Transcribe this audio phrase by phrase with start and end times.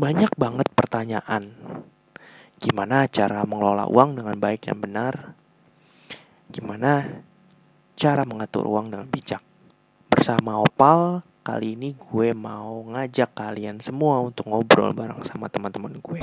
[0.00, 1.52] Banyak banget pertanyaan.
[2.56, 5.36] Gimana cara mengelola uang dengan baik dan benar?
[6.48, 7.20] Gimana
[8.00, 9.44] cara mengatur uang dengan bijak?
[10.08, 16.20] Bersama Opal, kali ini gue mau ngajak kalian semua untuk ngobrol bareng sama teman-teman gue.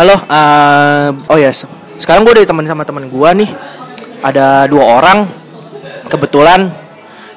[0.00, 1.68] Halo, uh, oh yes,
[2.00, 3.50] sekarang gue udah ditemenin sama teman gue nih.
[4.24, 5.28] Ada dua orang,
[6.08, 6.72] kebetulan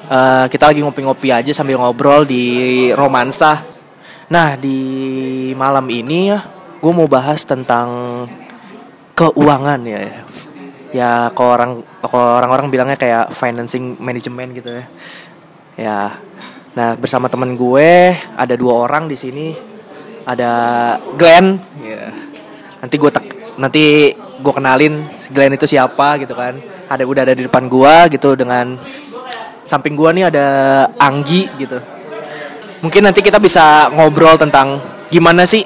[0.08, 3.60] uh, kita lagi ngopi-ngopi aja sambil ngobrol di romansa.
[4.32, 4.80] Nah di
[5.52, 6.40] malam ini ya,
[6.82, 7.88] gue mau bahas tentang
[9.14, 10.26] keuangan ya.
[10.90, 14.84] Ya kalau orang kalau orang-orang bilangnya kayak financing management gitu ya.
[15.72, 15.98] Ya,
[16.76, 19.54] nah bersama temen gue ada dua orang di sini.
[20.22, 20.50] Ada
[21.18, 22.12] Glenn, ya.
[22.78, 23.26] Nanti gue tek,
[23.58, 26.58] nanti gue kenalin si Glenn itu siapa gitu kan.
[26.90, 28.74] Ada udah ada di depan gue gitu dengan
[29.62, 30.46] samping gue nih ada
[30.98, 31.78] Anggi gitu.
[32.82, 35.62] Mungkin nanti kita bisa ngobrol tentang gimana sih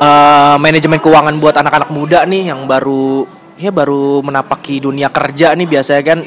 [0.00, 3.28] uh, manajemen keuangan buat anak-anak muda nih yang baru
[3.60, 6.24] ya baru menapaki dunia kerja nih biasanya kan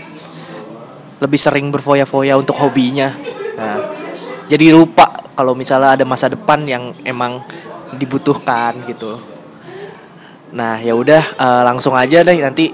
[1.17, 3.09] lebih sering berfoya-foya untuk hobinya.
[3.57, 3.77] Nah,
[4.45, 7.41] jadi lupa kalau misalnya ada masa depan yang emang
[7.97, 9.17] dibutuhkan gitu.
[10.53, 12.69] Nah, ya udah uh, langsung aja deh nanti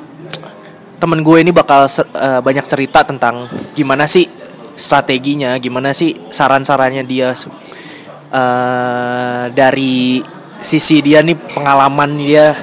[0.99, 4.27] temen gue ini bakal uh, banyak cerita tentang gimana sih
[4.75, 10.19] strateginya, gimana sih saran-sarannya dia uh, dari
[10.59, 12.55] sisi dia nih pengalaman dia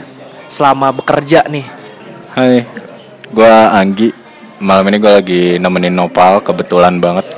[0.47, 1.65] selama bekerja nih.
[2.37, 2.69] Hai,
[3.33, 4.09] gue Anggi.
[4.57, 7.29] Malam ini gue lagi nemenin Nopal, kebetulan banget.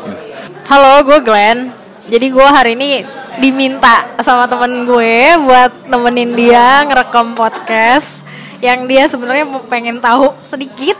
[0.70, 1.70] Halo, gue Glenn.
[2.06, 3.03] Jadi gue hari ini
[3.39, 8.27] diminta sama temen gue buat nemenin dia ngerekam podcast
[8.59, 10.99] yang dia sebenarnya pengen tahu sedikit,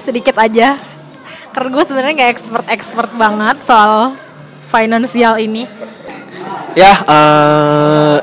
[0.00, 0.80] sedikit aja.
[1.52, 4.16] Karena gue sebenarnya nggak expert expert banget soal
[4.68, 5.68] finansial ini.
[6.74, 8.18] Ya, uh,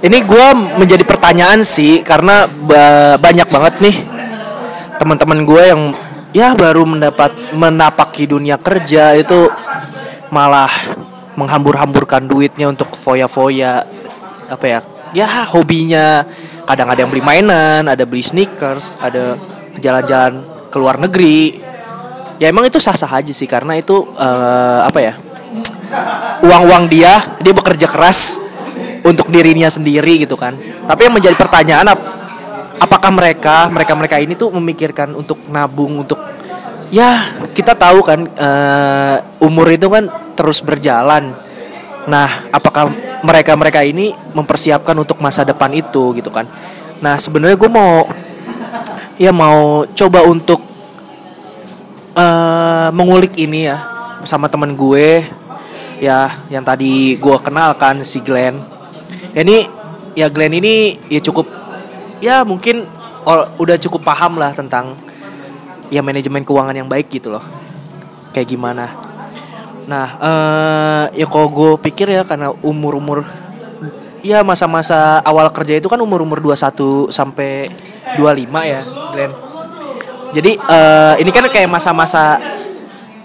[0.00, 0.46] ini gue
[0.80, 3.96] menjadi pertanyaan sih karena ba banyak banget nih
[4.96, 5.82] teman-teman gue yang
[6.32, 9.50] ya baru mendapat menapaki dunia kerja itu
[10.30, 10.70] malah
[11.34, 13.84] menghambur-hamburkan duitnya untuk foya-foya
[14.50, 14.78] apa ya
[15.14, 16.24] ya hobinya.
[16.68, 19.34] Kadang ada yang beli mainan ada beli sneakers ada
[19.82, 21.58] jalan-jalan ke luar negeri.
[22.40, 25.14] Ya emang itu sah-sah aja sih karena itu uh, apa ya
[26.40, 28.40] uang-uang dia dia bekerja keras
[29.04, 30.56] untuk dirinya sendiri gitu kan.
[30.86, 31.92] Tapi yang menjadi pertanyaan
[32.80, 36.18] apakah mereka mereka mereka ini tuh memikirkan untuk nabung untuk
[36.90, 41.36] ya kita tahu kan uh, umur itu kan terus berjalan.
[42.08, 42.90] Nah apakah
[43.20, 46.48] mereka mereka ini mempersiapkan untuk masa depan itu gitu kan?
[47.04, 48.08] Nah sebenarnya gue mau
[49.20, 50.64] ya mau coba untuk
[52.16, 53.78] uh, mengulik ini ya
[54.24, 55.24] sama temen gue
[56.00, 58.79] ya yang tadi gue kenalkan si Glenn
[59.34, 59.58] ya ini
[60.18, 61.46] ya Glenn ini ya cukup
[62.18, 62.86] ya mungkin
[63.24, 64.98] oh, udah cukup paham lah tentang
[65.90, 67.44] ya manajemen keuangan yang baik gitu loh.
[68.30, 68.86] Kayak gimana.
[69.90, 73.18] Nah uh, ya kalau gue pikir ya karena umur umur
[74.20, 77.70] ya masa-masa awal kerja itu kan umur umur 21 sampai
[78.18, 78.82] 25 ya
[79.14, 79.32] Glenn.
[80.30, 82.38] Jadi uh, ini kan kayak masa-masa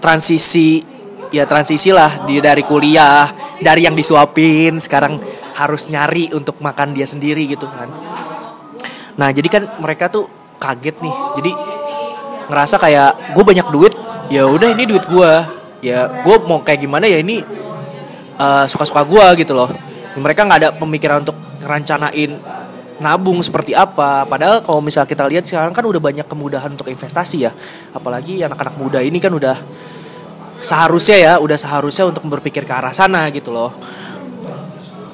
[0.02, 0.82] transisi
[1.30, 3.30] ya transisi lah dari kuliah
[3.62, 5.18] dari yang disuapin sekarang
[5.56, 7.88] harus nyari untuk makan dia sendiri gitu kan.
[9.16, 10.28] Nah jadi kan mereka tuh
[10.60, 11.16] kaget nih.
[11.40, 11.50] Jadi
[12.46, 13.94] ngerasa kayak gue banyak duit
[14.28, 15.32] ya udah ini duit gue
[15.80, 17.40] ya gue mau kayak gimana ya ini
[18.36, 19.72] uh, suka-suka gue gitu loh.
[20.16, 22.36] Mereka nggak ada pemikiran untuk rencanain
[23.00, 24.28] nabung seperti apa.
[24.28, 27.52] Padahal kalau misal kita lihat sekarang kan udah banyak kemudahan untuk investasi ya.
[27.96, 29.56] Apalagi anak-anak muda ini kan udah
[30.60, 33.76] seharusnya ya udah seharusnya untuk berpikir ke arah sana gitu loh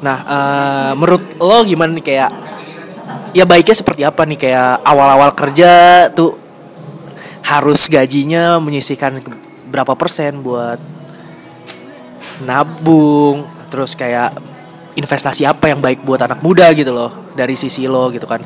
[0.02, 2.30] nah uh, menurut lo gimana nih kayak
[3.32, 6.36] ya baiknya seperti apa nih kayak awal-awal kerja tuh
[7.42, 9.22] harus gajinya menyisihkan
[9.70, 10.78] berapa persen buat
[12.44, 14.36] nabung terus kayak
[14.96, 18.44] investasi apa yang baik buat anak muda gitu loh dari sisi lo gitu kan.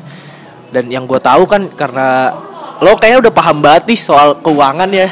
[0.71, 2.31] Dan yang gue tahu kan karena
[2.79, 5.07] lo kayaknya udah paham banget nih soal keuangan ya.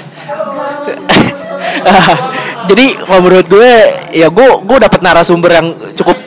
[2.69, 3.71] Jadi kalau menurut gue
[4.15, 6.17] ya gue gue dapet narasumber yang cukup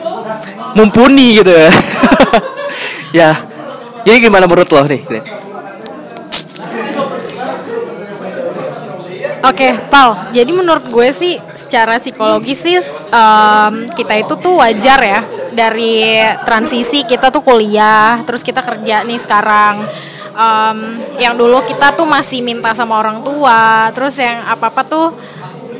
[0.79, 1.51] mumpuni gitu.
[3.09, 3.33] Ya.
[4.05, 5.01] Ya jadi gimana menurut lo nih?
[9.39, 10.29] Oke, Pal.
[10.29, 15.21] Jadi menurut gue sih secara psikologis sih em, kita itu tuh wajar ya.
[15.49, 19.81] Dari transisi kita tuh kuliah, terus kita kerja nih sekarang.
[20.37, 20.77] Em,
[21.17, 25.07] yang dulu kita tuh masih minta sama orang tua, terus yang apa-apa tuh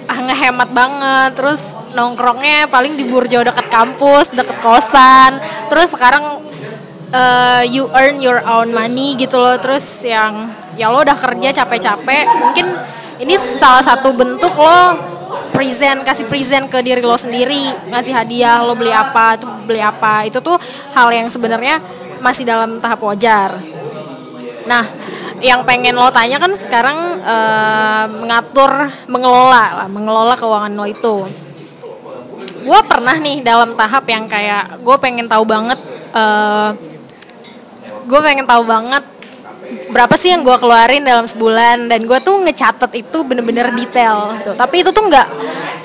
[0.09, 5.38] ah, ngehemat banget, terus nongkrongnya paling di burjo deket kampus, deket kosan.
[5.69, 6.41] Terus sekarang
[7.13, 9.56] eh, you earn your own money gitu loh.
[9.61, 12.65] Terus yang ya lo udah kerja capek-capek mungkin
[13.19, 14.81] ini salah satu bentuk lo
[15.51, 17.94] present kasih present ke diri lo sendiri.
[17.94, 20.25] Ngasih hadiah lo beli apa itu beli apa.
[20.25, 20.57] Itu tuh
[20.97, 21.77] hal yang sebenarnya
[22.17, 23.61] masih dalam tahap wajar.
[24.65, 24.85] Nah
[25.39, 28.71] yang pengen lo tanya kan sekarang eh, mengatur
[29.07, 31.15] mengelola lah mengelola keuangan lo itu
[32.59, 35.80] gue pernah nih dalam tahap yang kayak gue pengen tahu banget
[36.13, 36.69] eh
[38.09, 39.06] gue pengen tahu banget
[39.94, 44.57] berapa sih yang gue keluarin dalam sebulan dan gue tuh ngecatet itu bener-bener detail gitu.
[44.57, 45.27] tapi itu tuh nggak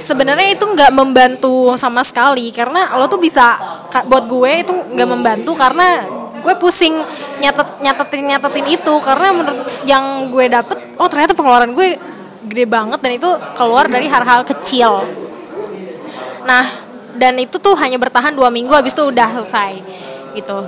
[0.01, 3.61] sebenarnya itu nggak membantu sama sekali karena lo tuh bisa
[4.09, 6.01] buat gue itu nggak membantu karena
[6.45, 6.93] gue pusing
[7.41, 11.97] nyatet nyatetin nyatetin itu karena menurut yang gue dapet oh ternyata pengeluaran gue
[12.45, 15.25] gede banget dan itu keluar dari hal-hal kecil
[16.45, 16.65] Nah,
[17.17, 19.81] dan itu tuh hanya bertahan dua minggu habis itu udah selesai
[20.37, 20.59] gitu.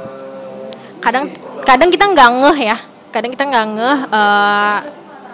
[1.05, 1.29] Kadang
[1.63, 2.77] kadang kita nggak ngeh ya,
[3.13, 4.79] kadang kita nggak ngeh eh,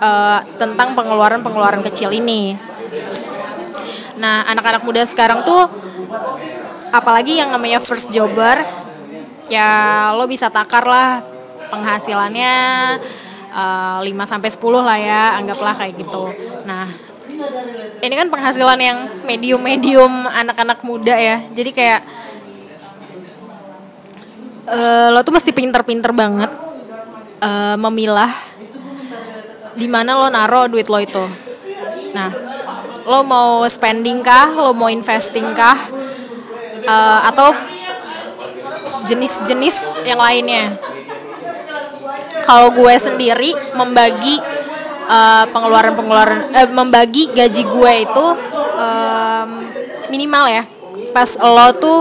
[0.02, 2.58] eh, tentang pengeluaran-pengeluaran kecil ini.
[4.18, 5.62] Nah, anak-anak muda sekarang tuh
[6.92, 8.60] apalagi yang namanya first jobber
[9.50, 11.22] ya lo bisa takar lah
[11.72, 12.54] penghasilannya
[13.52, 16.28] eh, 5 sampai 10 lah ya, anggaplah kayak gitu.
[16.68, 16.86] Nah,
[18.04, 21.40] ini kan penghasilan yang medium-medium anak-anak muda ya.
[21.50, 22.00] Jadi kayak
[24.68, 26.50] eh, lo tuh mesti pinter-pinter banget
[27.40, 28.32] eh, memilah
[29.72, 31.24] di mana lo naro duit lo itu.
[32.12, 32.28] Nah,
[33.08, 36.02] lo mau spending kah, lo mau investing kah,
[36.82, 37.54] Eh, atau
[39.06, 40.76] jenis-jenis yang lainnya.
[42.42, 44.36] Kalau gue sendiri membagi
[45.06, 48.26] eh, pengeluaran-pengeluaran eh, membagi gaji gue itu
[48.78, 49.50] em,
[50.10, 50.64] minimal ya.
[51.12, 52.00] Pas lo tuh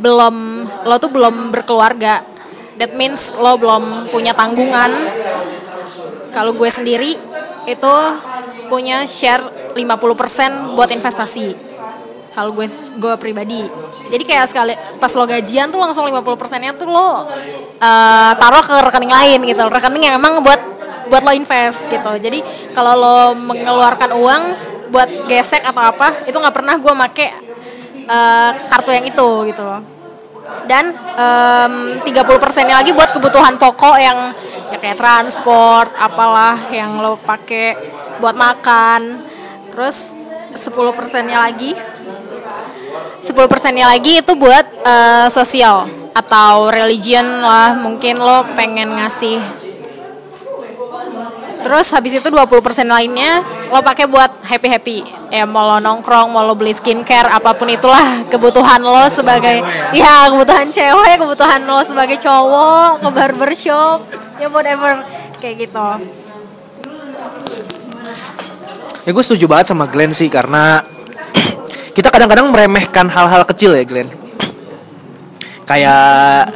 [0.00, 2.24] belum lo tuh belum berkeluarga.
[2.76, 4.92] That means lo belum punya tanggungan.
[6.32, 7.16] Kalau gue sendiri
[7.66, 7.94] itu
[8.68, 11.65] punya share 50% buat investasi
[12.36, 12.68] kalau gue
[13.00, 13.64] gue pribadi.
[14.12, 17.24] Jadi kayak sekali pas lo gajian tuh langsung 50 persennya tuh lo
[17.80, 19.64] eh, taruh ke rekening lain gitu.
[19.64, 20.60] Rekening yang emang buat
[21.08, 22.12] buat lo invest gitu.
[22.20, 22.44] Jadi
[22.76, 24.42] kalau lo mengeluarkan uang
[24.92, 27.26] buat gesek atau apa itu nggak pernah gue make
[28.04, 29.80] eh, kartu yang itu gitu loh.
[30.66, 32.06] Dan em, 30
[32.38, 34.30] persennya lagi buat kebutuhan pokok yang
[34.70, 37.74] ya kayak transport apalah yang lo pakai
[38.22, 39.24] buat makan.
[39.74, 40.14] Terus
[40.54, 41.74] 10 persennya lagi
[43.26, 49.42] 10 persennya lagi itu buat eh, sosial atau religion lah mungkin lo pengen ngasih.
[51.66, 53.42] Terus habis itu 20 persen lainnya
[53.74, 54.98] lo pakai buat happy happy
[55.34, 60.30] ya mau lo nongkrong mau lo beli skincare apa pun itulah kebutuhan lo sebagai ya
[60.30, 63.98] kebutuhan cewek kebutuhan lo sebagai cowok ke barbershop
[64.38, 65.02] ya whatever
[65.42, 65.88] kayak gitu.
[69.06, 70.82] Ya gue setuju banget sama Glenn sih karena
[71.96, 74.12] kita kadang-kadang meremehkan hal-hal kecil ya Glenn.
[75.64, 76.52] Kayak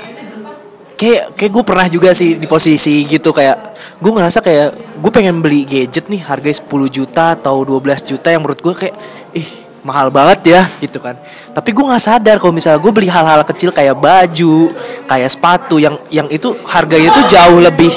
[1.01, 3.57] kayak kayak gue pernah juga sih di posisi gitu kayak
[4.05, 8.45] gue ngerasa kayak gue pengen beli gadget nih harga 10 juta atau 12 juta yang
[8.45, 8.95] menurut gue kayak
[9.33, 9.49] ih
[9.81, 11.17] mahal banget ya gitu kan
[11.57, 14.69] tapi gue nggak sadar kalau misalnya gue beli hal-hal kecil kayak baju
[15.09, 17.93] kayak sepatu yang yang itu harganya itu jauh lebih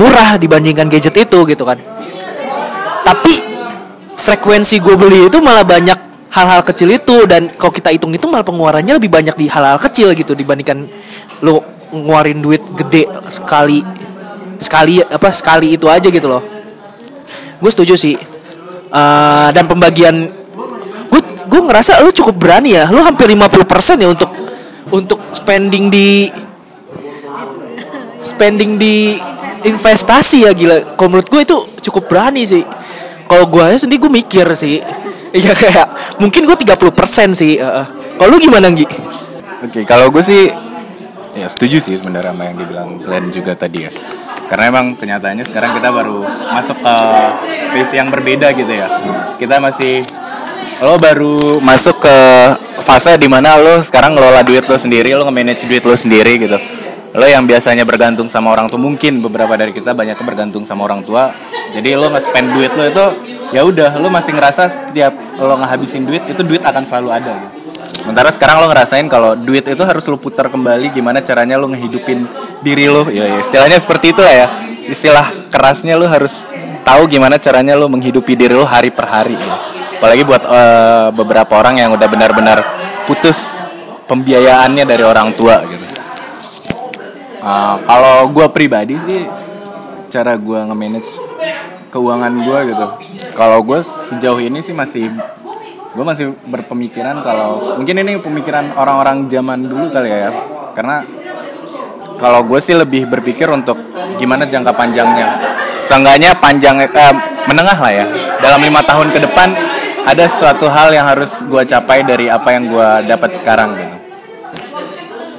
[0.00, 1.76] murah dibandingkan gadget itu gitu kan
[3.04, 3.44] tapi
[4.16, 6.05] frekuensi gue beli itu malah banyak
[6.36, 10.12] hal-hal kecil itu dan kalau kita hitung itu malah pengeluarannya lebih banyak di hal-hal kecil
[10.12, 10.84] gitu dibandingkan
[11.40, 11.64] lo
[11.96, 13.80] ngeluarin duit gede sekali
[14.60, 16.44] sekali apa sekali itu aja gitu loh
[17.56, 18.36] gue setuju sih
[18.86, 20.30] Eh, dan pembagian
[21.10, 24.30] gue gue ngerasa lo cukup berani ya lo hampir 50% ya untuk
[24.94, 26.30] untuk spending di
[28.22, 29.18] spending di
[29.66, 30.94] investasi ya gila.
[30.94, 31.56] Kalau menurut gue itu
[31.90, 32.62] cukup berani sih.
[33.26, 34.78] Kalau gue sendiri gue mikir sih.
[35.36, 37.60] Iya kayak mungkin gue 30% sih.
[37.60, 37.86] heeh.
[38.16, 38.88] Kalau lu gimana Gi?
[39.60, 40.48] Oke, kalau gue sih
[41.36, 43.92] ya setuju sih sebenarnya sama yang dibilang Glenn juga tadi ya.
[44.46, 46.24] Karena emang kenyataannya sekarang kita baru
[46.54, 46.96] masuk ke
[47.76, 48.88] phase yang berbeda gitu ya.
[49.36, 50.00] Kita masih
[50.80, 52.16] lo baru masuk ke
[52.80, 56.56] fase di mana lo sekarang ngelola duit lo sendiri, lo nge-manage duit lo sendiri gitu.
[57.16, 61.00] Lo yang biasanya bergantung sama orang tua mungkin beberapa dari kita banyaknya bergantung sama orang
[61.00, 61.32] tua.
[61.72, 63.04] Jadi lo nge-spend duit lo itu
[63.56, 67.34] ya udah lo masih ngerasa setiap lo ngehabisin duit itu duit akan selalu ada.
[67.40, 67.66] Gitu
[68.06, 72.28] sementara sekarang lo ngerasain kalau duit itu harus lo putar kembali gimana caranya lo ngehidupin
[72.60, 73.08] diri lo.
[73.08, 74.46] Ya, ya istilahnya seperti itu lah ya.
[74.86, 76.46] Istilah kerasnya lo harus
[76.86, 79.34] tahu gimana caranya lo menghidupi diri lo hari per hari.
[79.34, 79.58] Gitu.
[79.96, 82.60] apalagi buat eh, beberapa orang yang udah benar-benar
[83.08, 83.64] putus
[84.04, 86.05] pembiayaannya dari orang tua gitu
[87.46, 89.22] Uh, kalau gue pribadi sih
[90.10, 91.14] cara gue nge-manage
[91.94, 92.86] keuangan gue gitu.
[93.38, 95.14] Kalau gue sejauh ini sih masih
[95.94, 100.34] gue masih berpemikiran kalau mungkin ini pemikiran orang-orang zaman dulu kali ya,
[100.74, 101.06] karena
[102.18, 103.78] kalau gue sih lebih berpikir untuk
[104.18, 105.38] gimana jangka panjangnya.
[105.70, 107.14] Seenggaknya panjang eh,
[107.46, 108.06] menengah lah ya.
[108.42, 109.54] Dalam lima tahun ke depan
[110.02, 114.05] ada suatu hal yang harus gue capai dari apa yang gue dapat sekarang gitu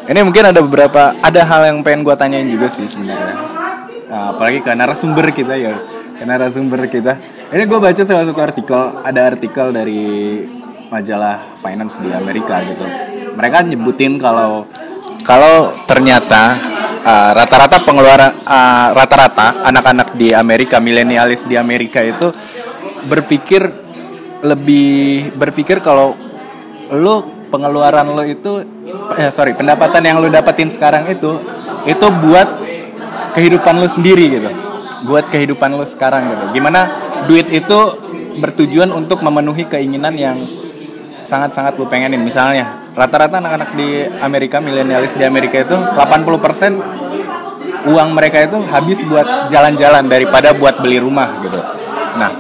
[0.08, 3.36] ini mungkin ada beberapa ada hal yang pengen gue tanyain juga sih sebenarnya.
[4.08, 5.76] Nah, apalagi ke narasumber kita ya
[6.16, 7.20] ke narasumber kita.
[7.52, 10.44] Ini gue baca salah satu artikel ada artikel dari
[10.88, 12.88] majalah finance di Amerika gitu.
[13.36, 14.64] Mereka nyebutin kalau
[15.28, 16.56] kalau ternyata
[17.04, 22.32] uh, rata-rata pengeluaran uh, rata-rata anak-anak di Amerika milenialis di Amerika itu
[23.12, 23.68] berpikir
[24.48, 26.16] lebih berpikir kalau
[26.96, 27.16] lo
[27.52, 28.77] pengeluaran lo itu
[29.18, 31.36] eh sorry pendapatan yang lo dapetin sekarang itu
[31.84, 32.48] itu buat
[33.36, 34.50] kehidupan lo sendiri gitu.
[35.06, 36.46] Buat kehidupan lo sekarang gitu.
[36.58, 36.90] Gimana
[37.28, 37.80] duit itu
[38.40, 40.38] bertujuan untuk memenuhi keinginan yang
[41.22, 42.24] sangat-sangat lo pengenin.
[42.24, 49.52] Misalnya rata-rata anak-anak di Amerika milenialis di Amerika itu 80% uang mereka itu habis buat
[49.54, 51.60] jalan-jalan daripada buat beli rumah gitu.
[52.18, 52.32] Nah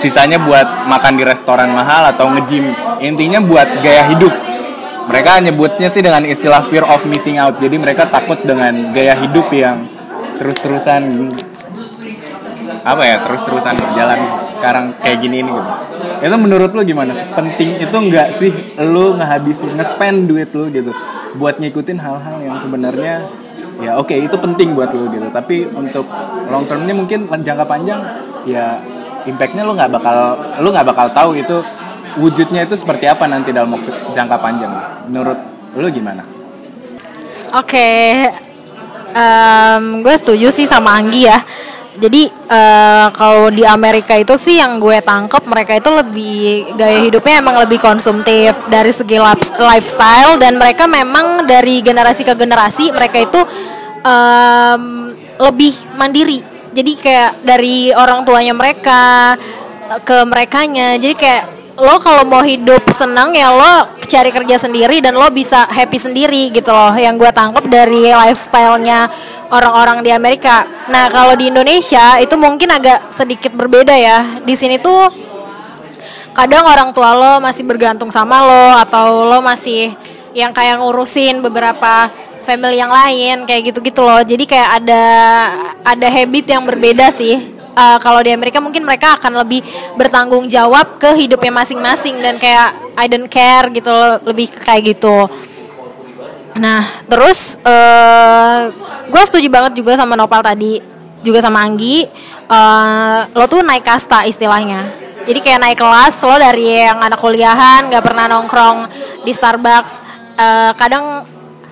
[0.00, 2.68] sisanya buat makan di restoran mahal atau nge-gym.
[3.00, 4.43] Intinya buat gaya hidup
[5.04, 7.60] mereka nyebutnya sih dengan istilah fear of missing out.
[7.60, 9.88] Jadi mereka takut dengan gaya hidup yang
[10.40, 11.30] terus-terusan
[12.84, 14.20] apa ya terus-terusan berjalan
[14.52, 15.72] sekarang kayak gini ini gitu.
[16.24, 20.92] Itu menurut lo gimana penting itu enggak sih lo ngehabisin nge-spend duit lo gitu
[21.40, 23.24] buat ngikutin hal-hal yang sebenarnya
[23.82, 25.28] ya oke okay, itu penting buat lo gitu.
[25.32, 26.04] Tapi untuk
[26.52, 28.00] long termnya mungkin jangka panjang
[28.44, 28.80] ya
[29.24, 30.16] impactnya lo nggak bakal
[30.60, 31.64] lo nggak bakal tahu itu
[32.20, 33.74] wujudnya itu seperti apa nanti dalam
[34.12, 34.70] jangka panjang
[35.08, 35.38] menurut
[35.74, 36.22] lo gimana?
[37.54, 38.06] Oke, okay.
[39.14, 41.38] um, gue setuju sih sama Anggi ya.
[41.94, 47.38] Jadi uh, kalau di Amerika itu sih yang gue tangkep mereka itu lebih gaya hidupnya
[47.38, 49.22] emang lebih konsumtif dari segi
[49.62, 53.38] lifestyle dan mereka memang dari generasi ke generasi mereka itu
[54.02, 56.42] um, lebih mandiri
[56.74, 59.34] jadi kayak dari orang tuanya mereka
[60.02, 61.42] ke merekanya jadi kayak
[61.74, 66.54] lo kalau mau hidup senang ya lo cari kerja sendiri dan lo bisa happy sendiri
[66.54, 66.94] gitu loh.
[66.94, 69.10] Yang gue tangkap dari lifestylenya
[69.50, 70.62] orang-orang di Amerika.
[70.90, 74.38] Nah kalau di Indonesia itu mungkin agak sedikit berbeda ya.
[74.46, 75.10] Di sini tuh
[76.34, 79.94] kadang orang tua lo masih bergantung sama lo atau lo masih
[80.34, 82.10] yang kayak ngurusin beberapa
[82.42, 84.22] family yang lain kayak gitu-gitu loh.
[84.22, 85.04] Jadi kayak ada
[85.82, 89.60] ada habit yang berbeda sih uh, kalau di Amerika mungkin mereka akan lebih
[89.98, 93.92] bertanggung jawab ke hidupnya masing-masing dan kayak I don't care gitu
[94.24, 95.28] lebih kayak gitu.
[96.58, 98.70] Nah terus uh,
[99.10, 100.78] gue setuju banget juga sama Nopal tadi
[101.26, 102.06] juga sama Anggi.
[102.46, 104.88] Uh, lo tuh naik kasta istilahnya.
[105.24, 108.78] Jadi kayak naik kelas lo dari yang anak kuliahan nggak pernah nongkrong
[109.24, 109.92] di Starbucks.
[110.34, 111.24] Uh, kadang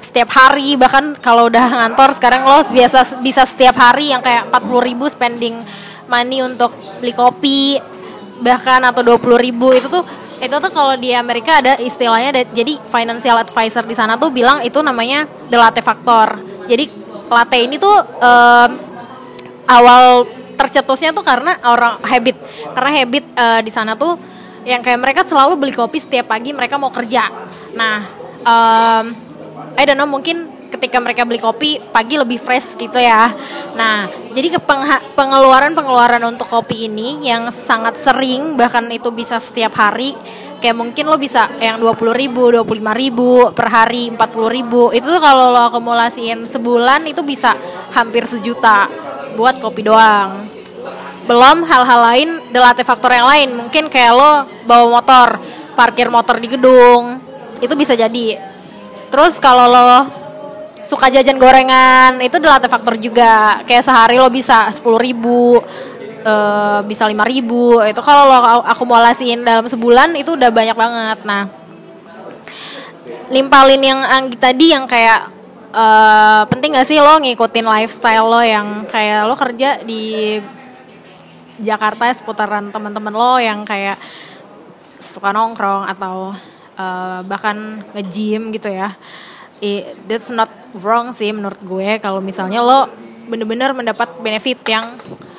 [0.03, 4.89] setiap hari bahkan kalau udah ngantor sekarang lo biasa bisa setiap hari yang kayak 40
[4.89, 5.57] ribu spending
[6.13, 7.81] money untuk beli kopi
[8.45, 9.73] bahkan atau 20 ribu.
[9.73, 10.05] Itu tuh
[10.43, 14.77] itu tuh kalau di Amerika ada istilahnya jadi financial advisor di sana tuh bilang itu
[14.85, 16.37] namanya the latte factor.
[16.69, 16.93] Jadi
[17.33, 18.71] latte ini tuh um,
[19.65, 20.29] awal
[20.61, 22.37] tercetusnya tuh karena orang habit.
[22.77, 24.21] Karena habit uh, di sana tuh
[24.69, 27.31] yang kayak mereka selalu beli kopi setiap pagi mereka mau kerja.
[27.79, 27.97] Nah
[28.45, 29.05] um,
[29.79, 33.29] I don't know mungkin ketika mereka beli kopi pagi lebih fresh gitu ya.
[33.77, 34.61] Nah, jadi ke
[35.13, 40.17] pengeluaran-pengeluaran untuk kopi ini yang sangat sering bahkan itu bisa setiap hari
[40.63, 44.95] kayak mungkin lo bisa yang 20 ribu, 25 ribu per hari, 40 ribu.
[44.95, 47.59] Itu kalau lo akumulasiin sebulan itu bisa
[47.93, 48.87] hampir sejuta
[49.35, 50.47] buat kopi doang.
[51.27, 53.49] Belum hal-hal lain delate faktor yang lain.
[53.59, 54.33] Mungkin kayak lo
[54.65, 55.29] bawa motor
[55.75, 57.19] parkir motor di gedung
[57.59, 58.39] itu bisa jadi.
[59.11, 60.22] Terus kalau lo
[60.83, 63.63] suka jajan gorengan itu adalah faktor juga.
[63.65, 65.63] Kayak sehari lo bisa sepuluh ribu,
[66.27, 67.81] uh, bisa lima ribu.
[67.83, 71.19] Itu kalau lo akumulasiin dalam sebulan itu udah banyak banget.
[71.23, 71.43] Nah,
[73.33, 75.33] limpalin yang Anggi tadi yang kayak
[75.73, 80.37] eh, penting gak sih lo ngikutin lifestyle lo yang kayak lo kerja di
[81.57, 83.97] Jakarta seputaran teman-teman lo yang kayak
[85.01, 86.37] suka nongkrong atau
[86.77, 88.93] eh, bahkan nge-gym gitu ya.
[89.65, 92.89] I, that's not wrong sih menurut gue kalau misalnya lo
[93.29, 94.93] bener-bener mendapat benefit yang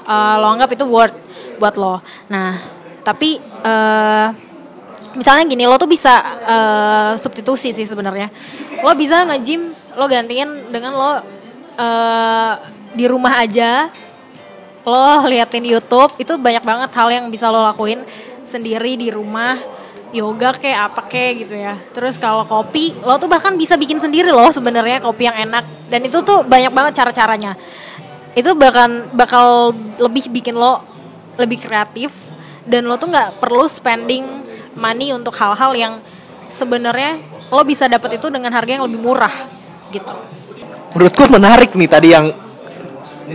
[0.06, 1.18] eh, lo anggap itu worth
[1.58, 2.02] buat lo.
[2.30, 2.58] Nah,
[3.06, 4.28] tapi eh,
[5.14, 6.14] misalnya gini lo tuh bisa
[6.46, 8.30] eh, substitusi sih sebenarnya.
[8.84, 11.12] Lo bisa nge-gym, lo gantiin dengan lo
[11.78, 12.54] eh,
[12.94, 13.90] di rumah aja
[14.84, 18.04] lo liatin YouTube itu banyak banget hal yang bisa lo lakuin
[18.44, 19.56] sendiri di rumah
[20.14, 21.76] yoga kayak apa kayak gitu ya.
[21.92, 25.90] Terus kalau kopi lo tuh bahkan bisa bikin sendiri loh sebenarnya kopi yang enak.
[25.90, 27.58] Dan itu tuh banyak banget cara caranya
[28.34, 30.82] itu bahkan bakal lebih bikin lo
[31.36, 32.14] lebih kreatif.
[32.64, 34.24] Dan lo tuh nggak perlu spending
[34.78, 35.94] money untuk hal-hal yang
[36.48, 39.34] sebenarnya lo bisa dapat itu dengan harga yang lebih murah
[39.90, 40.14] gitu.
[40.94, 42.30] Menurut gue menarik nih tadi yang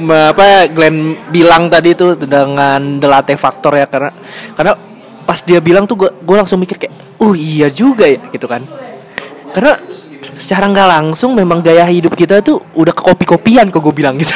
[0.09, 4.13] apa Glenn bilang tadi tuh dengan the latte factor ya karena
[4.55, 4.73] karena
[5.29, 8.65] pas dia bilang tuh gue gue langsung mikir kayak oh iya juga ya gitu kan.
[9.53, 9.77] Karena
[10.41, 14.17] secara nggak langsung memang gaya hidup kita tuh udah ke kopi kopian kok gue bilang
[14.17, 14.33] gitu.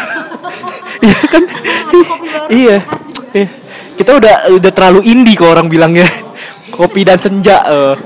[1.00, 1.42] Iya kan?
[2.60, 2.76] iya.
[3.32, 3.48] Iya.
[3.96, 6.04] kita udah udah terlalu indie kok orang bilangnya.
[6.76, 7.96] Kopi dan senja eh.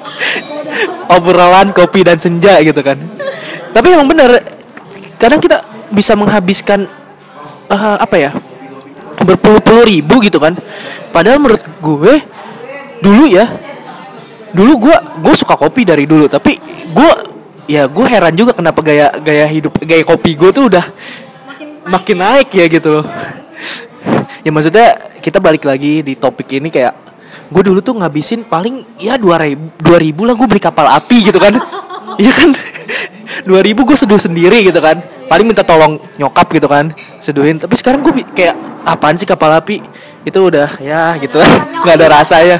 [1.20, 2.96] obrolan kopi dan senja gitu kan.
[3.76, 4.40] Tapi emang bener
[5.20, 5.60] kadang kita
[5.92, 6.88] bisa menghabiskan
[7.68, 8.32] eh, apa ya
[9.22, 10.56] berpuluh-puluh ribu gitu kan.
[11.14, 12.14] Padahal menurut gue
[13.00, 13.48] dulu ya
[14.50, 16.58] dulu gue gue suka kopi dari dulu tapi
[16.90, 17.10] gue
[17.70, 20.82] ya gue heran juga kenapa gaya gaya hidup gaya kopi gue tuh udah
[21.86, 23.06] makin naik ya gitu loh.
[24.40, 26.96] Ya maksudnya kita balik lagi di topik ini kayak
[27.52, 31.28] gue dulu tuh ngabisin paling ya dua ribu dua ribu lah gue beli kapal api
[31.28, 31.56] gitu kan.
[32.20, 32.50] Iya kan
[33.46, 35.00] dua ribu gue seduh sendiri gitu kan.
[35.30, 36.90] Paling minta tolong nyokap gitu kan
[37.22, 37.58] seduhin.
[37.58, 39.80] Tapi sekarang gue kayak apaan sih kapal api?
[40.26, 41.38] Itu udah ya gitu.
[41.42, 41.54] Lah
[41.86, 42.58] nggak ada rasanya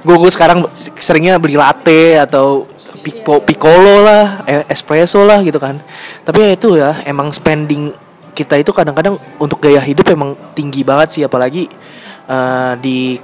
[0.00, 0.64] gue gue sekarang
[0.96, 2.64] seringnya beli latte atau
[3.00, 5.80] pico, piccolo lah eh, espresso lah gitu kan.
[6.24, 7.92] Tapi ya itu ya emang spending
[8.32, 11.22] kita itu kadang-kadang untuk gaya hidup emang tinggi banget sih.
[11.24, 11.68] Apalagi
[12.28, 13.16] eh, di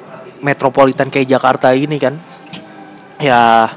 [0.45, 2.15] metropolitan kayak Jakarta ini kan.
[3.17, 3.73] Ya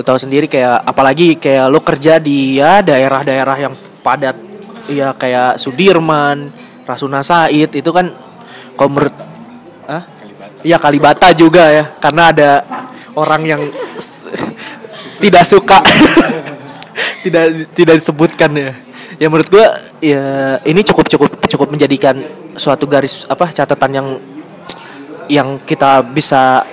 [0.00, 4.48] lo tahu sendiri kayak apalagi kayak lo kerja di ya daerah-daerah yang padat.
[4.88, 6.48] Ya kayak Sudirman
[6.88, 8.08] Rasuna Said itu kan
[8.80, 9.14] kalau menurut
[9.84, 10.02] Hah?
[10.64, 12.50] Iya Kalibata juga ya karena ada
[13.12, 13.62] orang yang
[15.20, 15.84] tidak suka.
[17.20, 18.72] Tidak tidak disebutkan ya.
[19.20, 22.16] Ya menurut gua ya ini cukup cukup cukup menjadikan
[22.56, 24.08] suatu garis apa catatan yang
[25.28, 26.64] yang kita bisa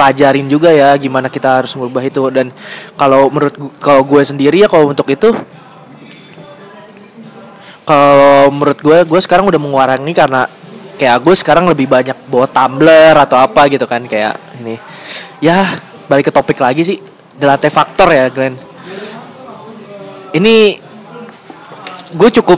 [0.00, 2.24] pelajarin juga ya gimana kita harus merubah itu.
[2.32, 2.48] Dan
[2.96, 3.52] kalau menurut
[3.84, 5.28] kalau gue sendiri ya kalau untuk itu
[7.84, 10.48] kalau menurut gue gue sekarang udah mengurangi karena
[10.96, 14.80] kayak gue sekarang lebih banyak bawa tumbler atau apa gitu kan kayak ini.
[15.44, 15.68] Ya
[16.08, 16.96] balik ke topik lagi sih
[17.36, 18.56] the latte factor ya Glenn.
[20.32, 20.80] Ini
[22.16, 22.56] gue cukup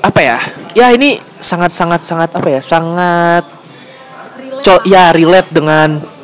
[0.00, 0.38] apa ya
[0.72, 3.44] ya ini sangat sangat sangat apa ya sangat
[4.62, 6.17] co ya relate dengan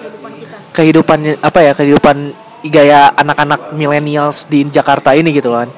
[0.75, 2.35] kehidupan apa ya kehidupan
[2.67, 5.71] gaya anak-anak millennials di Jakarta ini gitu kan.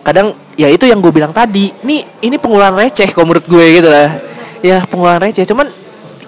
[0.00, 3.88] Kadang ya itu yang gue bilang tadi ini ini pengeluaran receh kalau menurut gue gitu
[3.92, 4.16] lah.
[4.64, 5.68] Ya pengeluaran receh cuman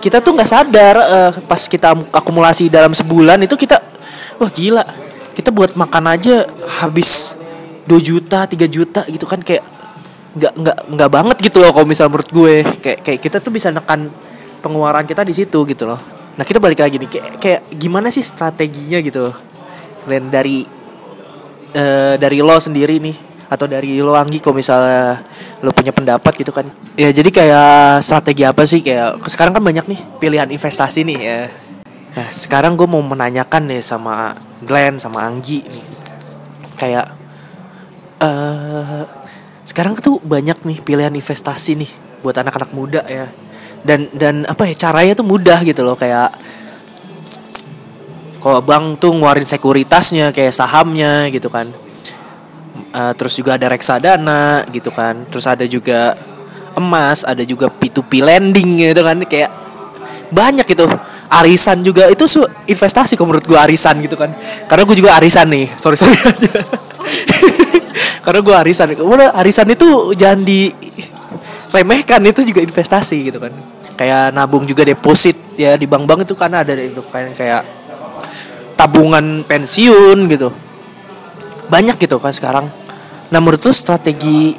[0.00, 3.80] kita tuh nggak sadar eh, pas kita akumulasi dalam sebulan itu kita
[4.37, 4.85] wah gila.
[5.33, 6.44] Kita buat makan aja
[6.85, 7.40] habis
[7.88, 9.64] 2 juta 3 juta gitu kan kayak
[10.30, 12.54] nggak nggak nggak banget gitu loh kalau misal menurut gue.
[12.85, 14.12] Kayak kayak kita tuh bisa nekan
[14.61, 17.11] pengeluaran kita di situ gitu loh nah kita balik lagi nih.
[17.12, 19.29] Kayak kayak gimana sih strateginya gitu
[20.09, 20.64] Glenn dari
[21.76, 23.16] eh, dari lo sendiri nih
[23.53, 25.20] atau dari lo Anggi kalau misalnya
[25.61, 26.64] lo punya pendapat gitu kan.
[26.96, 28.81] Ya jadi kayak strategi apa sih?
[28.81, 31.40] Kayak sekarang kan banyak nih pilihan investasi nih ya.
[32.16, 34.33] Nah sekarang gue mau menanyakan nih sama
[34.64, 35.85] Glenn sama Anggi nih.
[36.81, 37.12] Kayak
[38.24, 39.05] eh
[39.68, 41.90] sekarang tuh banyak nih pilihan investasi nih
[42.24, 43.29] buat anak-anak muda ya
[43.85, 46.33] dan dan apa ya caranya tuh mudah gitu loh kayak
[48.40, 51.69] kalau bank tuh ngeluarin sekuritasnya kayak sahamnya gitu kan.
[52.90, 55.29] Eh, terus juga ada reksadana gitu kan.
[55.29, 56.16] Terus ada juga
[56.73, 59.21] emas ada juga P2P lending gitu kan.
[59.29, 59.53] Kayak
[60.33, 60.85] banyak itu
[61.31, 64.33] arisan juga itu su investasi kalau menurut gua arisan gitu kan.
[64.66, 66.16] Karena gue juga arisan nih sorry sorry
[68.25, 68.88] karena gue arisan.
[68.97, 70.71] Kemudian arisan itu jangan di
[71.70, 73.54] remehkan itu juga investasi gitu kan.
[73.94, 77.62] Kayak nabung juga deposit ya di bank-bank itu karena ada itu kayak kayak
[78.74, 80.50] tabungan pensiun gitu.
[81.70, 82.66] Banyak gitu kan sekarang.
[83.30, 84.56] Nah menurut lu strategi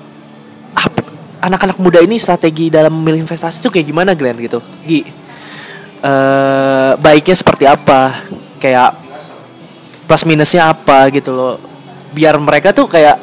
[1.41, 4.61] anak-anak muda ini strategi dalam memilih investasi itu kayak gimana Glenn gitu?
[4.85, 5.01] Gi
[6.01, 8.29] eh baiknya seperti apa?
[8.61, 8.93] Kayak
[10.05, 11.57] plus minusnya apa gitu loh.
[12.13, 13.17] Biar mereka tuh kayak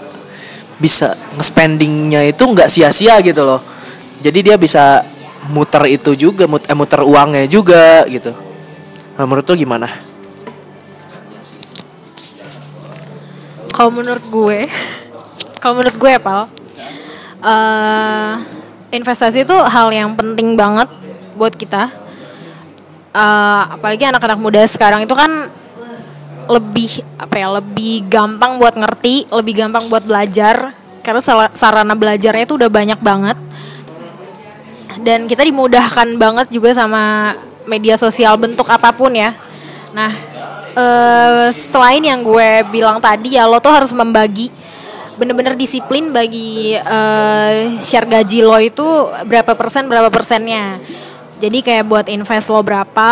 [0.79, 3.78] bisa nge-spendingnya itu nggak sia-sia gitu loh
[4.18, 5.07] jadi dia bisa
[5.48, 8.35] muter itu juga mut eh, muter uangnya juga gitu
[9.14, 10.09] nah, menurut lu gimana
[13.78, 14.66] Kalau menurut gue,
[15.62, 16.50] kalau menurut gue pal,
[17.46, 18.33] eh,
[18.90, 20.90] investasi itu hal yang penting banget
[21.38, 21.87] buat kita.
[23.14, 25.46] Eh, apalagi anak-anak muda sekarang itu kan
[26.50, 30.74] lebih apa ya, lebih gampang buat ngerti, lebih gampang buat belajar
[31.07, 31.22] karena
[31.54, 33.38] sarana belajarnya itu udah banyak banget.
[34.99, 37.35] Dan kita dimudahkan banget juga sama
[37.69, 39.37] media sosial bentuk apa pun ya.
[39.95, 40.13] Nah,
[40.75, 44.51] eh, selain yang gue bilang tadi ya lo tuh harus membagi
[45.19, 48.87] bener-bener disiplin bagi eh, share gaji lo itu
[49.27, 50.79] berapa persen berapa persennya.
[51.39, 53.11] Jadi kayak buat invest lo berapa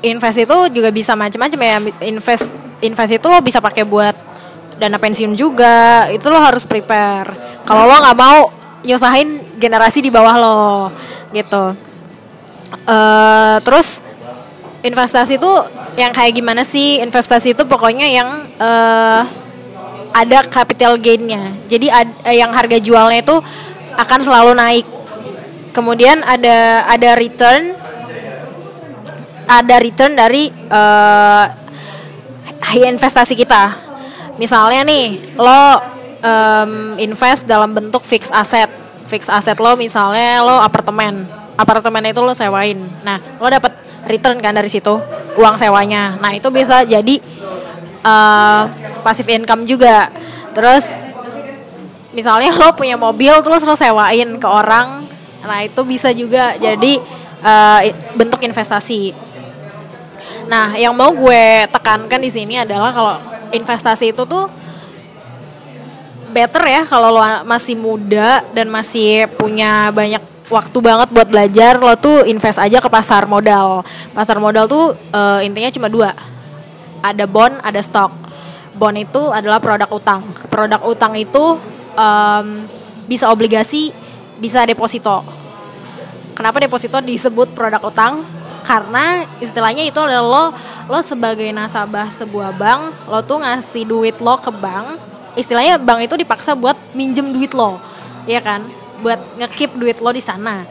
[0.00, 1.76] invest itu juga bisa macam-macam ya.
[2.08, 4.16] Invest invest itu lo bisa pakai buat
[4.76, 7.60] dana pensiun juga itu lo harus prepare.
[7.64, 8.52] Kalau lo nggak mau
[8.84, 10.58] nyusahin generasi di bawah lo
[11.32, 11.74] gitu.
[12.86, 14.04] Eh terus
[14.84, 15.50] investasi itu
[15.96, 17.00] yang kayak gimana sih?
[17.02, 19.22] Investasi itu pokoknya yang eh,
[20.12, 21.56] ada capital gainnya.
[21.66, 23.36] Jadi ad- eh, yang harga jualnya itu
[23.96, 24.86] akan selalu naik.
[25.72, 27.76] Kemudian ada ada return
[29.46, 31.46] ada return dari eh,
[32.76, 33.76] investasi kita.
[34.36, 35.80] Misalnya nih lo
[36.20, 38.68] em, invest dalam bentuk fixed asset
[39.06, 41.26] fixed asset lo misalnya lo apartemen.
[41.56, 42.76] Apartemen itu lo sewain.
[43.06, 43.72] Nah lo dapat
[44.06, 44.92] return kan dari situ
[45.38, 46.18] uang sewanya.
[46.20, 47.16] Nah itu bisa jadi
[48.06, 48.62] eh
[49.00, 50.10] passive income juga.
[50.52, 50.84] Terus
[52.12, 55.06] misalnya lo punya mobil terus lo sewain ke orang.
[55.46, 56.98] Nah itu bisa juga jadi
[57.86, 59.14] i- bentuk investasi.
[60.46, 63.14] Nah yang mau gue tekankan di sini adalah kalau
[63.50, 64.46] investasi itu tuh
[66.36, 70.20] better ya kalau lo masih muda dan masih punya banyak
[70.52, 73.80] waktu banget buat belajar lo tuh invest aja ke pasar modal.
[74.12, 76.12] Pasar modal tuh eh, intinya cuma dua.
[77.00, 78.26] Ada bond ada stok
[78.76, 80.20] bond itu adalah produk utang.
[80.52, 81.56] Produk utang itu
[81.96, 82.68] em,
[83.08, 83.90] bisa obligasi
[84.36, 85.24] bisa deposito.
[86.36, 88.20] Kenapa deposito disebut produk utang?
[88.60, 90.44] Karena istilahnya itu adalah lo
[90.92, 96.16] lo sebagai nasabah sebuah bank lo tuh ngasih duit lo ke bank istilahnya bank itu
[96.16, 97.78] dipaksa buat minjem duit lo
[98.26, 98.64] ya kan?
[99.04, 100.66] Buat ngekip duit lo di sana.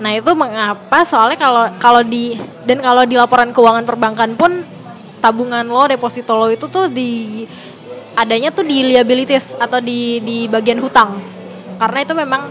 [0.00, 1.02] Nah itu mengapa?
[1.02, 4.64] Soalnya kalau kalau di dan kalau di laporan keuangan perbankan pun
[5.20, 7.42] tabungan lo deposito lo itu tuh di
[8.16, 11.18] adanya tuh di liabilities atau di di bagian hutang.
[11.76, 12.42] Karena itu memang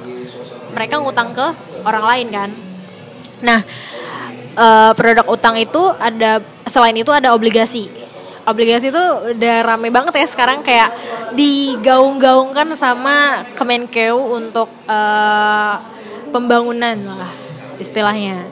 [0.76, 1.48] mereka ngutang ke
[1.88, 2.50] orang lain kan.
[3.42, 3.60] Nah
[4.58, 8.05] eh, produk utang itu ada selain itu ada obligasi
[8.46, 9.04] obligasi itu
[9.36, 10.94] udah rame banget ya sekarang kayak
[11.34, 15.76] digaung-gaungkan sama Kemenkeu untuk eh,
[16.30, 17.34] pembangunan lah
[17.80, 18.48] istilahnya.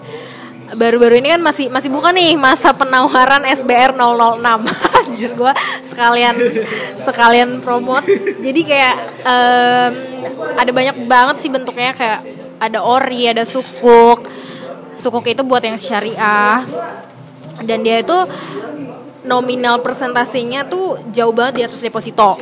[0.74, 4.42] Baru-baru ini kan masih masih bukan nih masa penawaran SBR 006
[5.06, 5.54] anjir gue
[5.86, 6.36] sekalian
[6.98, 8.10] sekalian promote.
[8.42, 9.92] Jadi kayak em,
[10.58, 12.26] ada banyak banget sih bentuknya kayak
[12.58, 14.26] ada ori ada sukuk.
[14.98, 16.66] Sukuk itu buat yang syariah.
[17.62, 18.18] Dan dia itu
[19.24, 22.36] nominal presentasinya tuh jauh banget di atas deposito.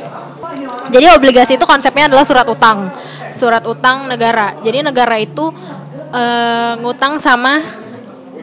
[0.90, 2.90] Jadi obligasi itu konsepnya adalah surat utang.
[3.32, 4.58] Surat utang negara.
[4.60, 5.48] Jadi negara itu
[6.12, 7.62] eh, ngutang sama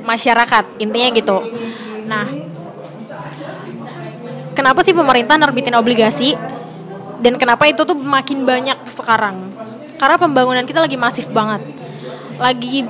[0.01, 1.37] masyarakat intinya gitu.
[2.07, 2.25] Nah
[4.55, 6.33] kenapa sih pemerintah nerbitin obligasi?
[7.19, 9.51] Dan kenapa itu tuh makin banyak sekarang?
[9.99, 11.59] Karena pembangunan kita lagi masif banget.
[12.39, 12.87] Lagi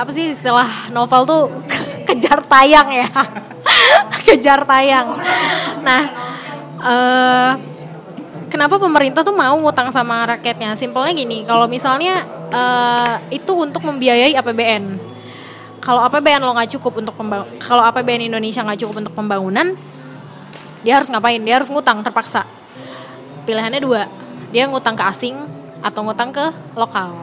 [0.00, 1.42] apa sih istilah novel tuh?
[2.08, 3.06] Kejar tayang ya
[4.26, 5.08] kejar tayang.
[5.84, 6.02] Nah
[6.80, 7.52] eh
[8.48, 10.74] kenapa pemerintah tuh mau ngutang sama rakyatnya?
[10.74, 15.10] Simpelnya gini kalau misalnya eh, itu untuk membiayai APBN
[15.80, 17.16] kalau APBN lo nggak cukup untuk
[17.56, 19.72] kalau APBN Indonesia nggak cukup untuk pembangunan
[20.84, 21.40] dia harus ngapain?
[21.40, 22.44] Dia harus ngutang terpaksa.
[23.48, 24.04] Pilihannya dua
[24.52, 25.36] dia ngutang ke asing
[25.80, 26.46] atau ngutang ke
[26.76, 27.16] lokal.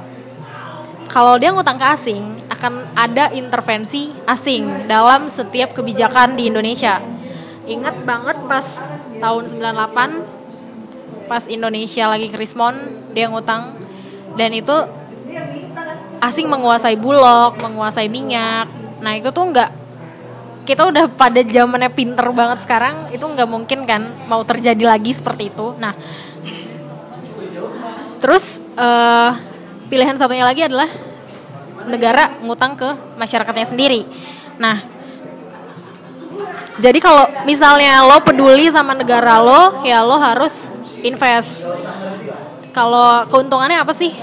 [1.08, 6.98] Kalau dia ngutang ke asing akan ada intervensi asing dalam setiap kebijakan di Indonesia.
[7.70, 8.65] Ingat banget pas
[9.22, 12.74] tahun 98 pas Indonesia lagi krismon
[13.13, 13.78] dia ngutang.
[14.34, 14.74] Dan itu
[16.17, 18.65] asing menguasai bulog menguasai minyak.
[19.06, 19.70] Nah itu tuh nggak
[20.65, 25.54] kita udah pada zamannya pinter banget sekarang itu nggak mungkin kan mau terjadi lagi seperti
[25.54, 25.78] itu.
[25.78, 25.93] Nah
[28.17, 29.32] terus eh,
[29.88, 30.89] pilihan satunya lagi adalah
[31.88, 34.04] negara ngutang ke masyarakatnya sendiri.
[34.60, 34.84] Nah
[36.78, 40.69] jadi kalau misalnya lo peduli sama negara lo ya lo harus
[41.02, 41.65] invest.
[42.76, 44.13] Kalau keuntungannya apa sih?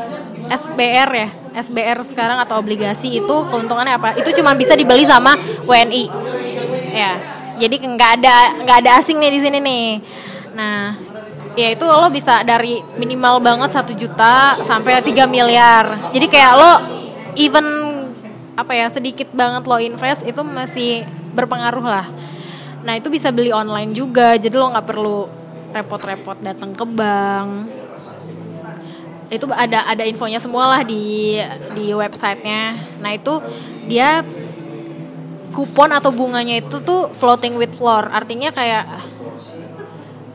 [0.44, 1.28] SBR ya?
[1.54, 4.14] SBR sekarang atau obligasi itu keuntungannya apa?
[4.14, 5.34] Itu cuma bisa dibeli sama
[5.66, 6.04] WNI
[6.94, 7.12] ya
[7.58, 9.88] jadi nggak ada nggak ada asing nih di sini nih.
[10.54, 10.94] Nah
[11.54, 16.10] ya itu lo bisa dari minimal banget satu juta sampai 3 miliar.
[16.10, 16.72] Jadi kayak lo
[17.34, 17.66] even
[18.54, 21.02] apa ya sedikit banget lo invest itu masih
[21.34, 22.06] berpengaruh lah.
[22.86, 25.26] Nah itu bisa beli online juga jadi lo nggak perlu
[25.74, 27.48] repot-repot datang ke bank.
[29.32, 31.38] Itu ada ada infonya semua lah di
[31.74, 32.78] di websitenya.
[33.02, 33.42] Nah itu
[33.90, 34.22] dia
[35.50, 38.06] kupon atau bunganya itu tuh floating with floor.
[38.14, 38.84] Artinya kayak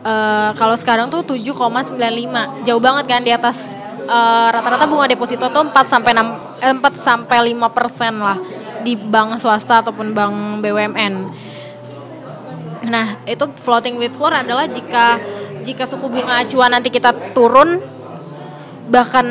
[0.03, 3.75] eh, kalau sekarang tuh 7,95 jauh banget kan di atas
[4.09, 8.37] eh, rata-rata bunga deposito tuh 4 sampai 6 eh, 4 sampai 5 persen lah
[8.81, 11.15] di bank swasta ataupun bank BUMN
[12.89, 15.19] Nah, itu floating with floor adalah jika
[15.67, 17.83] jika suku bunga acuan nanti kita turun
[18.87, 19.27] bahkan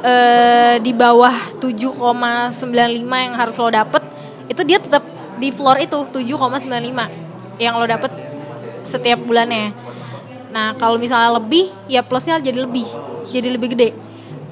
[0.00, 2.56] eh, di bawah 7,95
[3.04, 4.02] yang harus lo dapet
[4.48, 5.04] itu dia tetap
[5.36, 8.10] di floor itu 7,95 yang lo dapet
[8.82, 9.76] setiap bulannya.
[10.50, 12.84] Nah, kalau misalnya lebih ya plusnya jadi lebih,
[13.32, 13.96] jadi lebih gede.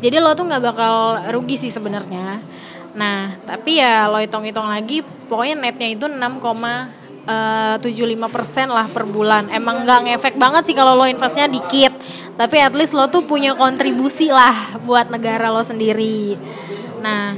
[0.01, 2.41] Jadi lo tuh nggak bakal rugi sih sebenarnya.
[2.97, 7.29] Nah, tapi ya lo hitung-hitung lagi, pokoknya netnya itu 6,75
[8.33, 9.53] persen lah per bulan.
[9.53, 11.93] Emang nggak ngefek banget sih kalau lo investnya dikit,
[12.35, 16.41] tapi at least lo tuh punya kontribusi lah buat negara lo sendiri.
[17.05, 17.37] Nah,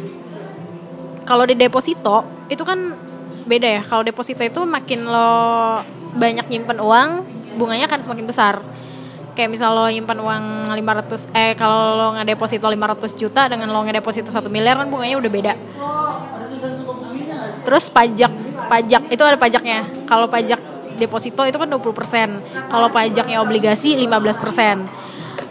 [1.26, 2.94] kalau di deposito itu kan
[3.42, 3.82] beda ya.
[3.82, 5.82] Kalau deposito itu makin lo
[6.14, 7.26] banyak nyimpen uang,
[7.58, 8.62] bunganya akan semakin besar.
[9.32, 10.44] Kayak misal lo nyimpan uang
[10.76, 15.30] 500 eh kalau lo ngedeposito 500 juta dengan lo ngedeposito 1 miliar kan bunganya udah
[15.32, 15.52] beda.
[17.64, 18.32] Terus pajak
[18.68, 19.88] pajak itu ada pajaknya.
[20.04, 20.60] Kalau pajak
[21.00, 22.68] deposito itu kan 20%.
[22.68, 24.84] Kalau pajaknya obligasi 15%.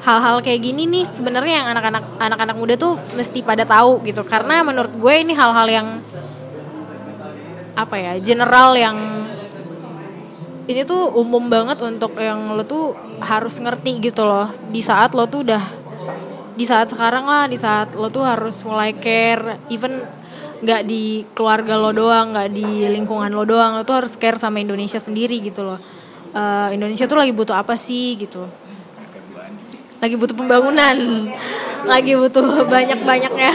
[0.02, 4.22] Hal-hal kayak gini nih sebenarnya yang anak-anak anak-anak muda tuh mesti pada tahu gitu.
[4.26, 5.88] Karena menurut gue ini hal-hal yang
[7.78, 8.98] apa ya, general yang
[10.70, 12.94] ini tuh umum banget untuk yang lo tuh
[13.24, 14.54] harus ngerti gitu loh.
[14.70, 15.64] Di saat lo tuh udah
[16.52, 20.04] di saat sekarang lah, di saat lo tuh harus mulai care even
[20.62, 24.62] nggak di keluarga lo doang, nggak di lingkungan lo doang, lo tuh harus care sama
[24.62, 25.82] Indonesia sendiri gitu loh.
[26.32, 28.46] Eh, Indonesia tuh lagi butuh apa sih gitu?
[29.98, 30.98] Lagi butuh pembangunan,
[31.92, 33.52] lagi butuh banyak-banyaknya,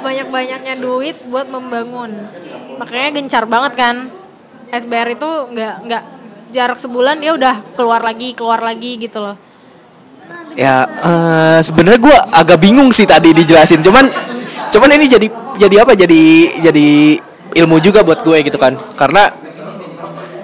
[0.00, 2.24] banyak-banyaknya duit buat membangun.
[2.80, 3.96] Makanya gencar banget kan.
[4.68, 6.04] SBR itu nggak nggak
[6.52, 9.36] jarak sebulan dia udah keluar lagi keluar lagi gitu loh.
[10.58, 14.10] Ya eh, sebenarnya gue agak bingung sih tadi dijelasin, cuman
[14.74, 15.94] cuman ini jadi jadi apa?
[15.94, 16.22] Jadi
[16.64, 16.88] jadi
[17.62, 19.30] ilmu juga buat gue gitu kan, karena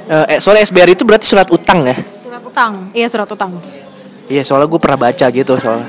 [0.07, 1.99] eh, soalnya SBR itu berarti surat utang ya.
[1.99, 3.59] Surat utang, iya surat utang.
[4.25, 5.89] Iya soalnya gue pernah baca gitu soalnya.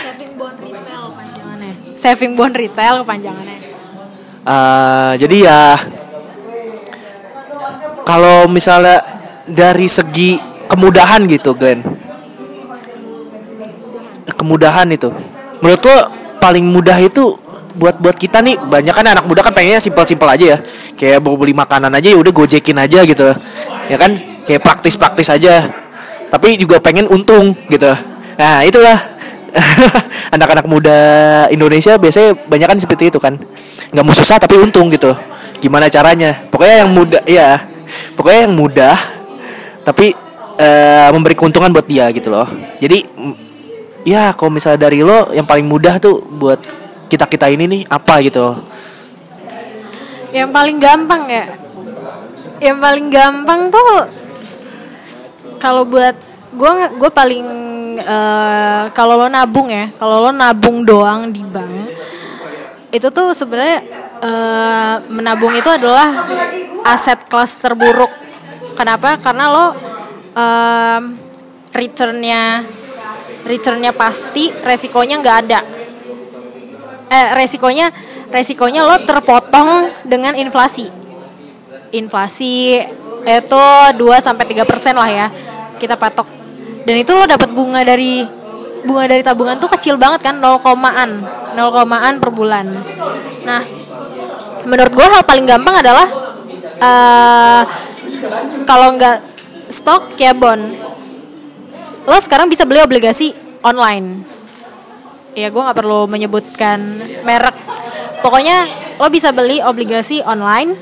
[0.00, 1.72] Saving bond retail kepanjangannya.
[1.98, 3.58] Saving bond retail kepanjangannya.
[4.44, 5.60] Eh, jadi ya
[8.04, 9.13] kalau misalnya
[9.48, 11.84] dari segi kemudahan gitu Glenn.
[14.34, 15.12] Kemudahan itu.
[15.60, 15.98] Menurut lo
[16.40, 17.36] paling mudah itu
[17.74, 20.58] buat buat kita nih banyak kan anak muda kan pengennya simpel-simpel aja ya.
[20.96, 23.32] Kayak mau beli makanan aja ya udah gojekin aja gitu.
[23.88, 24.16] Ya kan?
[24.44, 25.68] Kayak praktis-praktis aja.
[26.28, 27.92] Tapi juga pengen untung gitu.
[28.40, 29.12] Nah itulah.
[30.34, 30.98] Anak-anak muda
[31.46, 33.38] Indonesia biasanya banyak kan seperti itu kan.
[33.94, 35.14] Nggak mau susah tapi untung gitu.
[35.62, 36.34] Gimana caranya?
[36.50, 37.62] Pokoknya yang mudah ya
[38.18, 38.96] pokoknya yang mudah
[39.84, 40.16] tapi
[40.58, 42.48] eh, memberi keuntungan buat dia gitu loh
[42.80, 43.04] jadi
[44.04, 46.60] ya kalau misalnya dari lo yang paling mudah tuh buat
[47.08, 48.58] kita kita ini nih apa gitu
[50.34, 51.46] Yang paling gampang ya.
[52.58, 53.94] Yang paling gampang tuh
[55.62, 56.18] kalau buat
[56.54, 57.46] gue gue paling
[58.02, 61.94] eh, kalau lo nabung ya, kalau lo nabung doang di bank
[62.94, 63.78] itu tuh sebenarnya
[64.22, 66.26] eh, menabung itu adalah
[66.86, 68.23] aset kelas terburuk.
[68.74, 69.16] Kenapa?
[69.22, 69.66] Karena lo
[70.34, 71.02] em,
[71.70, 72.66] returnnya
[73.44, 75.60] returnnya pasti, resikonya nggak ada
[77.14, 77.86] eh resikonya
[78.34, 80.90] resikonya lo terpotong dengan inflasi.
[81.94, 82.82] Inflasi
[83.24, 85.26] itu 2 sampai 3% lah ya.
[85.78, 86.26] Kita patok.
[86.82, 88.26] Dan itu lo dapat bunga dari
[88.84, 92.66] bunga dari tabungan tuh kecil banget kan 0 komaan 0 komaan per bulan.
[93.46, 93.62] Nah,
[94.66, 96.06] menurut gua hal paling gampang adalah
[96.82, 97.62] eh
[98.68, 99.18] kalau nggak
[99.68, 100.84] stok ya bond
[102.04, 103.32] lo sekarang bisa beli obligasi
[103.64, 104.22] online.
[105.34, 106.78] Ya gue nggak perlu menyebutkan
[107.24, 107.56] merek.
[108.20, 108.68] Pokoknya
[109.00, 110.76] lo bisa beli obligasi online.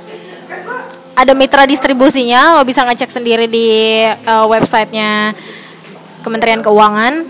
[1.15, 5.33] Ada mitra distribusinya lo bisa ngecek sendiri di eh, websitenya
[6.27, 7.23] Kementerian Keuangan.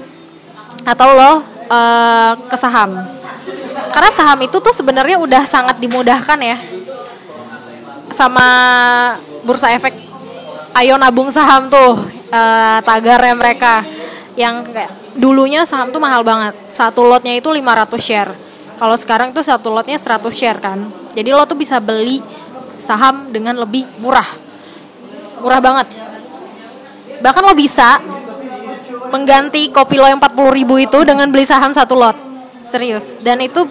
[0.89, 1.33] Atau lo
[1.69, 2.97] eh, ke saham.
[3.93, 6.57] Karena saham itu tuh sebenarnya udah sangat dimudahkan ya.
[8.09, 8.49] Sama
[9.43, 10.13] bursa efek
[10.77, 12.01] ayo nabung saham tuh
[12.33, 13.85] eh, tagarnya mereka.
[14.33, 16.57] Yang kayak dulunya saham tuh mahal banget.
[16.73, 18.33] Satu lotnya itu 500 share.
[18.81, 20.81] Kalau sekarang tuh satu lotnya 100 share kan.
[21.13, 22.25] Jadi lo tuh bisa beli
[22.81, 24.27] saham dengan lebih murah.
[25.45, 25.87] Murah banget.
[27.21, 28.01] Bahkan lo bisa
[29.13, 32.17] mengganti kopi lo yang 40 ribu itu dengan beli saham satu lot.
[32.65, 33.21] Serius.
[33.21, 33.69] Dan itu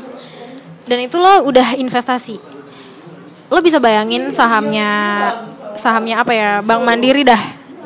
[0.86, 2.38] dan itu lo udah investasi.
[3.52, 4.88] Lo bisa bayangin sahamnya
[5.76, 6.62] sahamnya apa ya?
[6.64, 7.40] Bank Mandiri dah.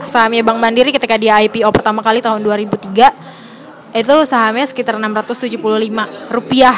[0.05, 2.91] Sahamnya Bank Mandiri ketika dia IPO pertama kali tahun 2003
[3.95, 5.55] itu sahamnya sekitar 675
[6.27, 6.75] rupiah.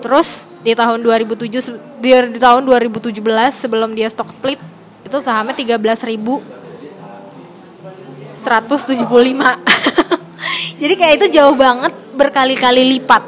[0.00, 3.12] Terus di tahun 2007 se- di, tahun 2017
[3.52, 4.58] sebelum dia stock split
[5.04, 8.34] itu sahamnya 13.175
[10.80, 13.22] jadi kayak itu jauh banget berkali-kali lipat.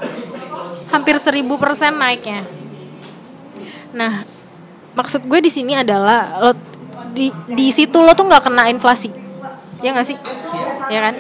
[0.89, 1.45] Hampir 1000%
[2.01, 2.49] naiknya.
[3.93, 4.25] Nah,
[4.95, 6.53] maksud gue di sini adalah lo
[7.13, 9.11] di di situ lo tuh nggak kena inflasi,
[9.83, 10.19] ya nggak sih?
[10.89, 11.15] Ya kan?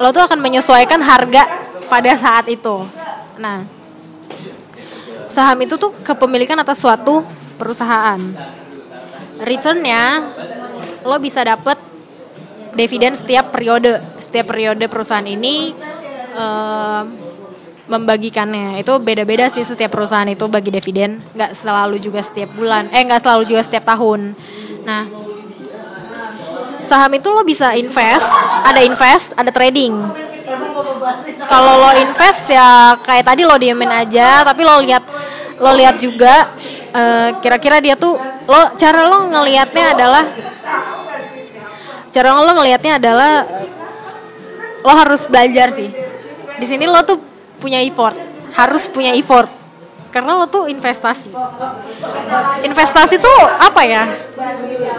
[0.00, 1.46] Lo tuh akan menyesuaikan harga
[1.86, 2.82] pada saat itu.
[3.38, 3.66] Nah,
[5.30, 7.22] saham itu tuh kepemilikan atas suatu
[7.58, 8.18] perusahaan.
[9.42, 10.22] Returnnya
[11.04, 11.76] lo bisa dapet
[12.74, 14.02] dividen setiap periode.
[14.18, 15.74] Setiap periode perusahaan ini
[16.34, 17.04] em,
[17.84, 18.80] membagikannya.
[18.80, 21.20] Itu beda-beda sih setiap perusahaan itu bagi dividen.
[21.36, 22.88] Nggak selalu juga setiap bulan.
[22.90, 24.32] Eh nggak selalu juga setiap tahun.
[24.88, 25.04] Nah
[26.84, 28.28] saham itu lo bisa invest.
[28.64, 29.92] Ada invest ada trading.
[31.48, 35.04] Kalau lo invest ya kayak tadi lo diemin aja tapi lo lihat
[35.60, 36.52] lo lihat juga
[36.92, 38.16] eh, kira-kira dia tuh
[38.48, 40.24] lo cara lo ngelihatnya adalah
[42.12, 43.32] cara lo ngelihatnya adalah
[44.84, 45.88] lo harus belajar sih.
[46.60, 49.50] Di sini lo tuh punya effort harus punya effort.
[50.14, 51.34] Karena lo tuh investasi.
[52.62, 54.06] Investasi tuh apa ya?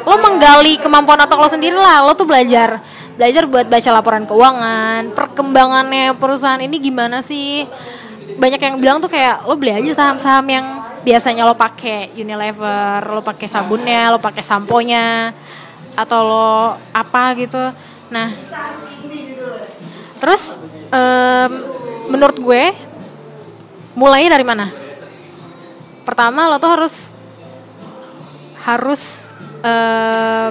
[0.04, 2.04] Lo menggali kemampuan otak lo sendiri lah.
[2.04, 2.84] Lo tuh belajar
[3.16, 7.64] belajar buat baca laporan keuangan perkembangannya perusahaan ini gimana sih?
[8.36, 10.66] Banyak yang bilang tuh kayak lo beli aja saham-saham yang
[11.08, 15.32] biasanya lo pakai Unilever lo pakai sabunnya lo pakai samponya
[15.96, 17.72] atau lo apa gitu.
[18.12, 18.36] Nah
[20.20, 20.60] terus
[20.92, 21.52] em,
[22.16, 22.64] menurut gue
[24.00, 24.72] mulainya dari mana?
[26.08, 27.12] Pertama lo tuh harus
[28.64, 29.28] harus
[29.60, 30.50] eh,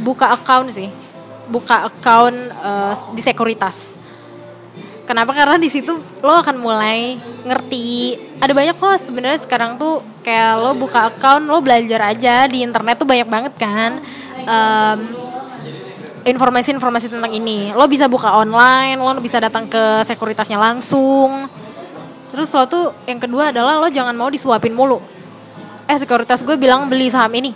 [0.00, 0.88] buka account sih.
[1.52, 4.00] Buka account eh, di sekuritas.
[5.04, 5.36] Kenapa?
[5.36, 5.92] Karena di situ
[6.24, 8.16] lo akan mulai ngerti.
[8.40, 12.96] Ada banyak kok sebenarnya sekarang tuh kayak lo buka account lo belajar aja di internet
[12.96, 14.00] tuh banyak banget kan.
[14.42, 14.98] Em,
[16.22, 17.74] informasi-informasi tentang ini.
[17.74, 21.46] Lo bisa buka online, lo bisa datang ke sekuritasnya langsung.
[22.30, 25.02] Terus lo tuh yang kedua adalah lo jangan mau disuapin mulu.
[25.90, 27.52] Eh sekuritas gue bilang beli saham ini.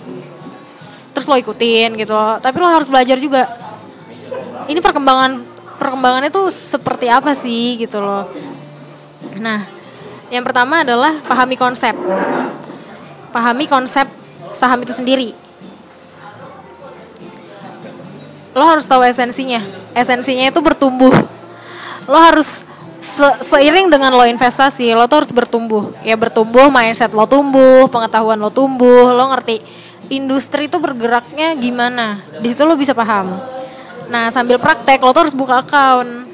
[1.15, 2.13] Terus lo ikutin gitu.
[2.43, 3.49] Tapi lo harus belajar juga.
[4.67, 5.41] Ini perkembangan
[5.79, 8.27] perkembangannya tuh seperti apa sih gitu loh.
[9.39, 9.65] Nah,
[10.29, 11.95] yang pertama adalah pahami konsep.
[13.31, 14.11] Pahami konsep
[14.53, 15.46] saham itu sendiri
[18.57, 19.61] lo harus tahu esensinya.
[19.93, 21.13] Esensinya itu bertumbuh.
[22.09, 22.65] Lo harus
[23.05, 25.93] se- seiring dengan lo investasi, lo tuh harus bertumbuh.
[26.01, 29.61] Ya bertumbuh, mindset lo tumbuh, pengetahuan lo tumbuh, lo ngerti
[30.09, 32.25] industri itu bergeraknya gimana.
[32.41, 33.37] Di situ lo bisa paham.
[34.09, 36.25] Nah, sambil praktek lo tuh harus buka account.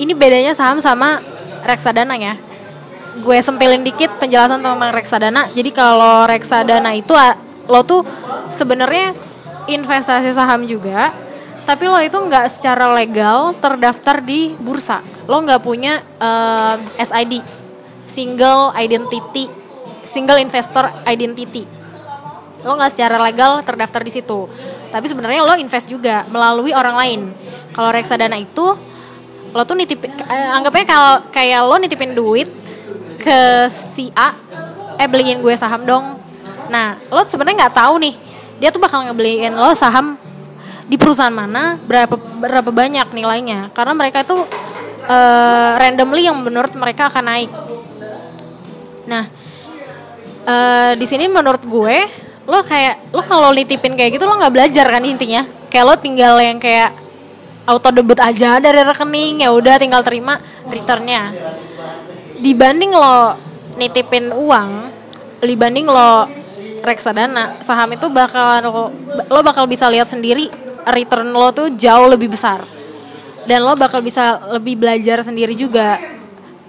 [0.00, 1.20] Ini bedanya saham sama
[1.68, 2.40] reksadana ya.
[3.20, 5.52] Gue sempilin dikit penjelasan tentang reksadana.
[5.52, 7.12] Jadi kalau reksadana itu
[7.68, 8.00] lo tuh
[8.48, 9.12] sebenarnya
[9.68, 11.12] investasi saham juga,
[11.68, 15.04] tapi lo itu nggak secara legal terdaftar di bursa.
[15.28, 17.44] Lo nggak punya eh, SID,
[18.08, 19.50] single identity,
[20.08, 21.68] single investor identity.
[22.64, 24.48] Lo nggak secara legal terdaftar di situ.
[24.90, 27.20] Tapi sebenarnya lo invest juga melalui orang lain.
[27.70, 28.74] Kalau reksadana itu
[29.50, 32.46] lo tuh nitip eh, anggapnya kalau kayak lo nitipin duit
[33.18, 34.30] ke si A
[34.94, 36.06] eh beliin gue saham dong
[36.70, 38.14] nah lo sebenarnya nggak tahu nih
[38.60, 40.20] dia tuh bakal ngebeliin lo saham
[40.84, 43.72] di perusahaan mana berapa berapa banyak nilainya.
[43.72, 44.44] Karena mereka tuh
[45.08, 47.50] eh, randomly yang menurut mereka akan naik.
[49.08, 49.24] Nah
[50.44, 51.96] eh, di sini menurut gue
[52.44, 55.42] lo kayak lo kalau nitipin kayak gitu lo nggak belajar kan intinya?
[55.72, 56.92] Kayak lo tinggal yang kayak
[57.64, 60.36] auto debit aja dari rekening ya udah tinggal terima
[60.68, 61.32] returnnya.
[62.36, 63.38] Dibanding lo
[63.78, 64.70] nitipin uang
[65.40, 66.39] dibanding lo
[66.82, 67.60] reksadana.
[67.62, 68.64] Saham itu bakal
[69.28, 70.48] lo bakal bisa lihat sendiri
[70.88, 72.64] return lo tuh jauh lebih besar.
[73.44, 76.00] Dan lo bakal bisa lebih belajar sendiri juga.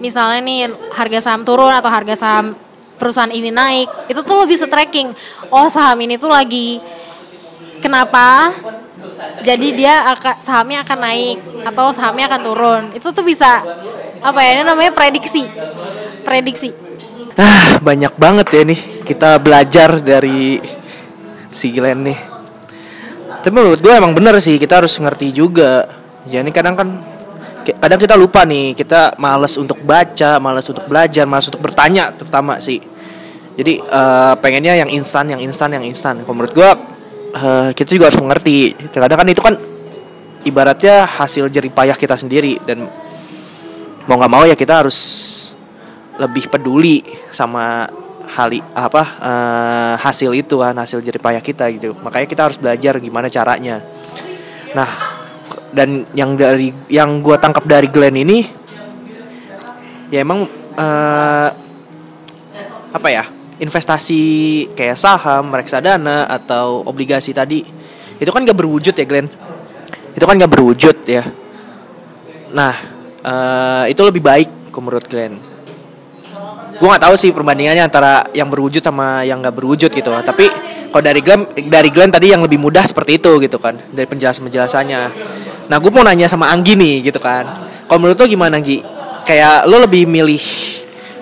[0.02, 0.60] Misalnya nih
[0.96, 2.58] harga saham turun atau harga saham
[3.02, 5.10] perusahaan ini naik itu tuh lo bisa tracking
[5.50, 6.78] oh saham ini tuh lagi
[7.82, 8.54] kenapa?
[9.42, 12.82] Jadi dia akan sahamnya akan naik atau sahamnya akan turun.
[12.94, 13.62] Itu tuh bisa
[14.22, 15.46] apa ya ini namanya prediksi.
[16.22, 16.70] Prediksi
[17.32, 20.60] Ah, banyak banget ya nih kita belajar dari
[21.48, 22.18] si Glenn nih.
[23.40, 25.88] Tapi menurut gue emang bener sih kita harus ngerti juga.
[26.28, 26.88] Jadi kadang kan
[27.64, 32.60] kadang kita lupa nih kita males untuk baca, males untuk belajar, males untuk bertanya terutama
[32.60, 32.84] sih.
[33.56, 36.20] Jadi eh, pengennya yang instan, yang instan, yang instan.
[36.20, 36.70] Kalau menurut gue
[37.32, 38.76] eh, kita juga harus mengerti.
[38.92, 39.54] Kadang kan itu kan
[40.44, 42.84] ibaratnya hasil jeripayah kita sendiri dan
[44.04, 44.98] mau nggak mau ya kita harus
[46.22, 47.02] lebih peduli
[47.34, 47.90] sama
[48.32, 51.98] hal apa eh, hasil itu kan hasil jeripayah kita gitu.
[51.98, 53.82] Makanya kita harus belajar gimana caranya.
[54.72, 54.90] Nah
[55.74, 58.44] dan yang dari yang gua tangkap dari Glenn ini
[60.14, 60.46] ya emang
[60.78, 61.48] eh,
[62.92, 63.24] apa ya
[63.58, 64.22] investasi
[64.76, 67.64] kayak saham reksadana atau obligasi tadi
[68.22, 69.26] itu kan gak berwujud ya Glenn?
[70.12, 71.24] Itu kan gak berwujud ya.
[72.54, 72.74] Nah
[73.24, 75.51] eh, itu lebih baik menurut Glenn
[76.72, 80.10] gue nggak tahu sih perbandingannya antara yang berwujud sama yang nggak berwujud gitu.
[80.10, 80.46] Tapi
[80.92, 84.44] kalau dari Glenn dari Glenn tadi yang lebih mudah seperti itu gitu kan dari penjelasan
[84.44, 85.00] penjelasannya
[85.72, 87.48] nah gue mau nanya sama Anggi nih gitu kan.
[87.88, 88.84] Kalau menurut lo gimana Anggi?
[89.24, 90.42] Kayak lo lebih milih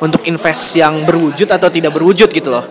[0.00, 2.64] untuk invest yang berwujud atau tidak berwujud gitu loh?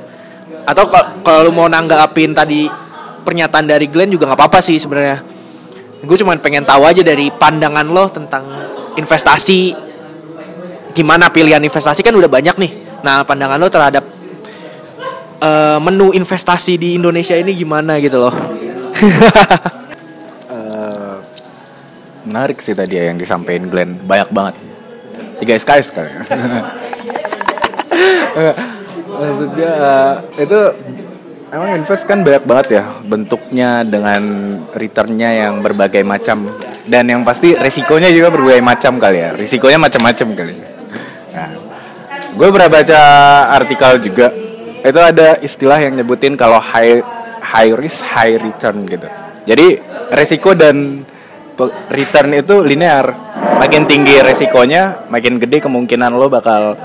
[0.68, 2.68] Atau ka- kalau lo mau nanggapin tadi
[3.24, 5.22] pernyataan dari Glenn juga nggak apa-apa sih sebenarnya.
[6.04, 8.44] Gue cuma pengen tahu aja dari pandangan lo tentang
[8.96, 9.89] investasi
[10.94, 12.72] gimana pilihan investasi kan udah banyak nih.
[13.06, 14.04] Nah, pandangan lo terhadap
[15.40, 18.36] eh, menu investasi di Indonesia ini gimana gitu loh.
[20.50, 21.16] Eh,
[22.26, 24.56] menarik sih tadi ya yang disampaikan Glenn banyak banget
[25.40, 26.22] tiga SKS kali ya.
[29.20, 29.74] maksudnya
[30.36, 30.60] eh, itu
[31.50, 34.22] emang invest kan banyak banget ya bentuknya dengan
[34.76, 36.46] returnnya yang berbagai macam
[36.86, 40.69] dan yang pasti resikonya juga berbagai macam kali ya risikonya macam-macam kali ya.
[42.40, 43.02] Gue pernah baca
[43.52, 44.32] artikel juga.
[44.80, 47.04] Itu ada istilah yang nyebutin kalau high
[47.44, 49.12] high risk high return gitu.
[49.44, 49.68] Jadi
[50.16, 51.04] resiko dan
[51.92, 53.12] return itu linear.
[53.60, 56.80] Makin tinggi resikonya makin gede kemungkinan lo bakal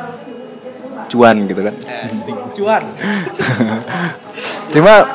[1.07, 1.75] cuan gitu kan.
[2.51, 2.83] Cuan.
[4.75, 5.07] cuma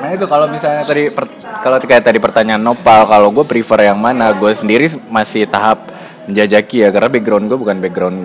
[0.00, 4.00] nah itu kalau misalnya tadi per- kalau kayak tadi pertanyaan Nopal kalau gue prefer yang
[4.00, 4.32] mana?
[4.32, 5.84] Gue sendiri masih tahap
[6.24, 8.18] menjajaki ya karena background gue bukan background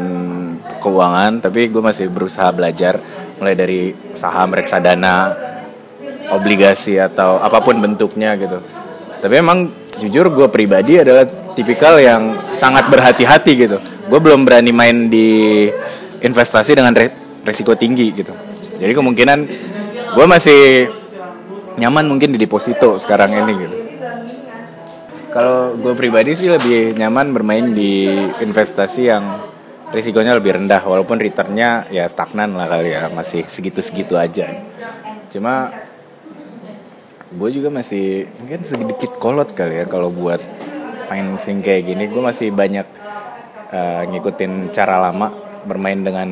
[0.85, 3.01] keuangan tapi gue masih berusaha belajar
[3.41, 3.81] mulai dari
[4.13, 5.33] saham reksadana
[6.29, 8.61] obligasi atau apa pun bentuknya gitu.
[9.21, 11.25] Tapi emang jujur gue pribadi adalah
[11.57, 13.77] tipikal yang sangat berhati-hati gitu.
[14.05, 15.65] Gue belum berani main di
[16.21, 18.33] investasi dengan re- resiko tinggi gitu.
[18.77, 19.39] Jadi kemungkinan
[20.13, 20.89] gue masih
[21.75, 23.77] nyaman mungkin di deposito sekarang ini gitu.
[25.35, 28.07] Kalau gue pribadi sih lebih nyaman bermain di
[28.39, 29.23] investasi yang
[29.95, 34.51] risikonya lebih rendah walaupun returnnya ya stagnan lah kali ya masih segitu-segitu aja.
[35.31, 35.71] Cuma
[37.31, 40.43] gue juga masih mungkin sedikit kolot kali ya kalau buat
[41.07, 42.03] financing kayak gini.
[42.11, 42.87] Gue masih banyak
[43.71, 45.31] eh, ngikutin cara lama
[45.63, 46.27] bermain dengan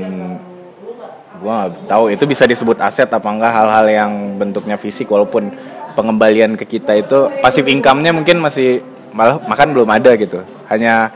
[1.39, 5.51] gue nggak tahu itu bisa disebut aset apa enggak hal-hal yang bentuknya fisik walaupun
[5.97, 8.83] pengembalian ke kita itu pasif income-nya mungkin masih
[9.15, 10.43] malah makan belum ada gitu.
[10.67, 11.11] Hanya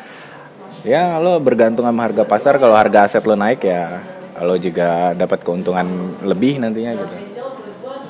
[0.88, 2.56] ya lo bergantung sama harga pasar.
[2.56, 4.00] Kalau harga aset lo naik ya
[4.40, 7.16] lo juga dapat keuntungan lebih nantinya gitu.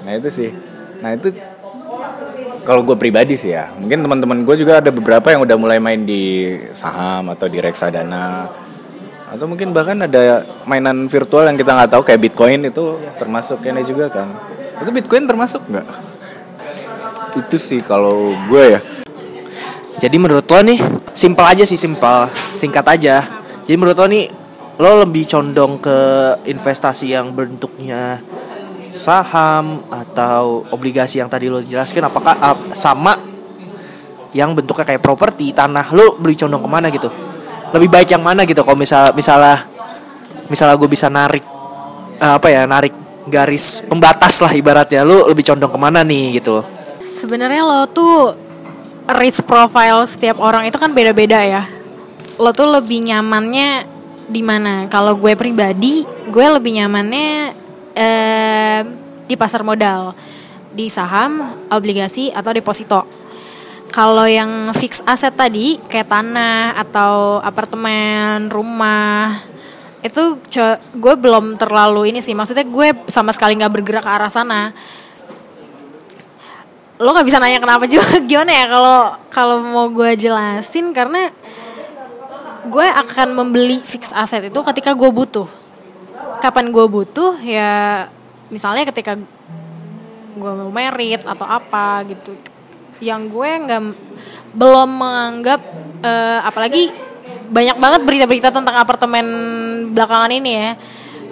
[0.06, 0.54] Nah itu sih.
[1.02, 1.34] Nah itu
[2.62, 3.74] kalau gue pribadi sih ya.
[3.74, 8.52] Mungkin teman-teman gue juga ada beberapa yang udah mulai main di saham atau di reksadana.
[9.28, 13.84] Atau mungkin bahkan ada mainan virtual yang kita nggak tahu kayak bitcoin itu termasuk ini
[13.84, 14.28] juga kan.
[14.84, 15.88] Itu bitcoin termasuk nggak?
[17.40, 18.80] Itu sih kalau gue ya
[19.98, 20.80] Jadi menurut lo nih
[21.18, 23.26] simpel aja sih simpel, singkat aja.
[23.66, 24.26] Jadi menurut lo nih
[24.78, 25.98] lo lebih condong ke
[26.46, 28.22] investasi yang bentuknya
[28.94, 33.18] saham atau obligasi yang tadi lo jelaskan apakah ah, sama
[34.38, 37.10] yang bentuknya kayak properti tanah lo lebih condong ke mana gitu?
[37.74, 38.62] Lebih baik yang mana gitu?
[38.62, 39.66] Kalau misal misalnya
[40.46, 41.44] misalnya gue bisa narik
[42.22, 42.94] eh, apa ya narik
[43.28, 46.64] garis pembatas lah ibaratnya lu lebih condong ke mana nih gitu?
[47.02, 48.47] Sebenarnya lo tuh
[49.08, 51.64] risk profile setiap orang itu kan beda-beda ya.
[52.38, 53.88] Lo tuh lebih nyamannya
[54.28, 54.86] di mana?
[54.92, 57.56] Kalau gue pribadi, gue lebih nyamannya
[57.96, 58.82] eh,
[59.26, 60.12] di pasar modal,
[60.76, 63.08] di saham, obligasi atau deposito.
[63.88, 69.40] Kalau yang fix aset tadi kayak tanah atau apartemen, rumah
[70.04, 70.38] itu
[70.94, 72.36] gue belum terlalu ini sih.
[72.36, 74.76] Maksudnya gue sama sekali nggak bergerak ke arah sana
[76.98, 78.98] lo nggak bisa nanya kenapa juga gimana ya kalau
[79.30, 80.90] kalau mau gue jelasin?
[80.94, 81.30] Karena
[82.68, 85.48] gue akan membeli fix aset itu ketika gue butuh.
[86.42, 88.06] Kapan gue butuh ya
[88.50, 89.18] misalnya ketika
[90.38, 92.34] gue mau merit atau apa gitu.
[92.98, 93.82] Yang gue nggak
[94.58, 95.62] belum menganggap
[96.02, 96.90] eh, apalagi
[97.48, 99.26] banyak banget berita-berita tentang apartemen
[99.94, 100.72] belakangan ini ya.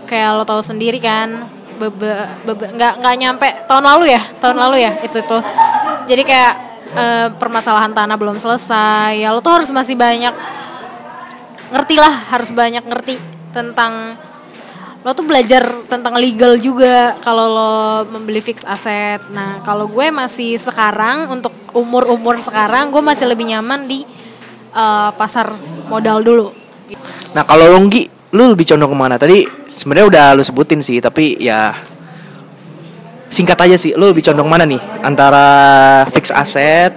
[0.06, 4.92] Kayak lo tahu sendiri kan bebe- nggak nggak nyampe tahun lalu ya tahun lalu ya
[5.04, 5.42] itu tuh.
[6.06, 6.54] Jadi kayak
[6.96, 9.20] eh, permasalahan tanah belum selesai.
[9.20, 10.34] Ya lo tuh harus masih banyak
[11.74, 13.18] ngerti lah harus banyak ngerti
[13.50, 14.16] tentang
[15.06, 17.74] lo tuh belajar tentang legal juga kalau lo
[18.10, 23.50] membeli fix aset nah kalau gue masih sekarang untuk umur umur sekarang gue masih lebih
[23.50, 24.02] nyaman di
[24.74, 25.54] eh, pasar
[25.90, 26.48] modal dulu.
[27.36, 31.00] Nah kalau lo Nggi lu lebih condong ke mana tadi sebenarnya udah lu sebutin sih
[31.00, 31.72] tapi ya
[33.32, 35.48] singkat aja sih lu lebih condong mana nih antara
[36.12, 36.92] fix aset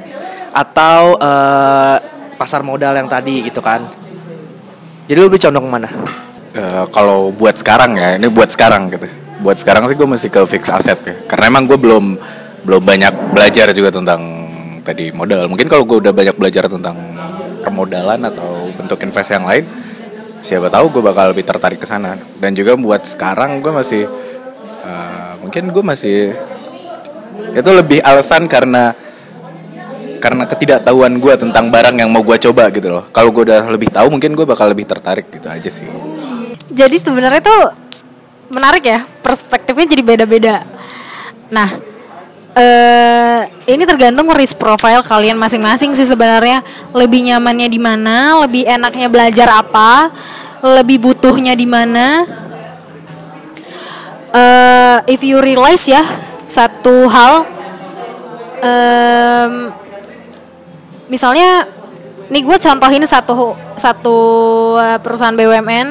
[0.51, 1.97] atau eh,
[2.35, 3.87] pasar modal yang tadi gitu kan
[5.07, 5.89] jadi lu lebih condong ke mana
[6.59, 9.07] Eh, kalau buat sekarang ya, ini buat sekarang gitu.
[9.45, 11.15] Buat sekarang sih gue masih ke fix aset ya.
[11.31, 12.05] Karena emang gue belum
[12.67, 14.21] belum banyak belajar juga tentang
[14.83, 15.47] tadi modal.
[15.47, 16.99] Mungkin kalau gue udah banyak belajar tentang
[17.63, 19.63] permodalan atau bentuk invest yang lain,
[20.49, 22.17] siapa tahu gue bakal lebih tertarik ke sana.
[22.41, 24.09] Dan juga buat sekarang gue masih
[24.89, 26.33] eh, mungkin gue masih
[27.53, 28.97] itu lebih alasan karena
[30.25, 33.05] karena ketidaktahuan gue tentang barang yang mau gue coba gitu loh.
[33.13, 35.87] Kalau gue udah lebih tahu, mungkin gue bakal lebih tertarik gitu aja sih.
[36.69, 37.63] jadi sebenarnya tuh
[38.53, 40.55] menarik ya perspektifnya jadi beda-beda
[41.49, 41.69] nah
[42.59, 43.41] eh
[43.71, 46.67] ini tergantung risk profile kalian masing-masing sih sebenarnya.
[46.91, 50.11] Lebih nyamannya di mana lebih enaknya belajar apa
[50.67, 52.27] lebih butuhnya di mana.
[54.35, 56.03] Eh if you realize ya
[56.49, 57.47] satu hal
[58.65, 59.53] em,
[61.07, 61.69] misalnya
[62.29, 64.19] nih gue contohin satu satu
[64.77, 65.89] eh, perusahaan BUMN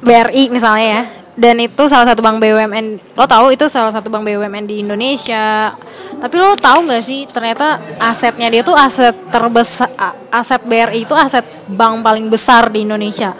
[0.00, 1.02] BRI misalnya ya
[1.40, 5.72] dan itu salah satu bank BUMN lo tahu itu salah satu bank BUMN di Indonesia
[6.20, 9.88] tapi lo tahu nggak sih ternyata asetnya dia tuh aset terbesar
[10.28, 13.32] aset BRI itu aset bank paling besar di Indonesia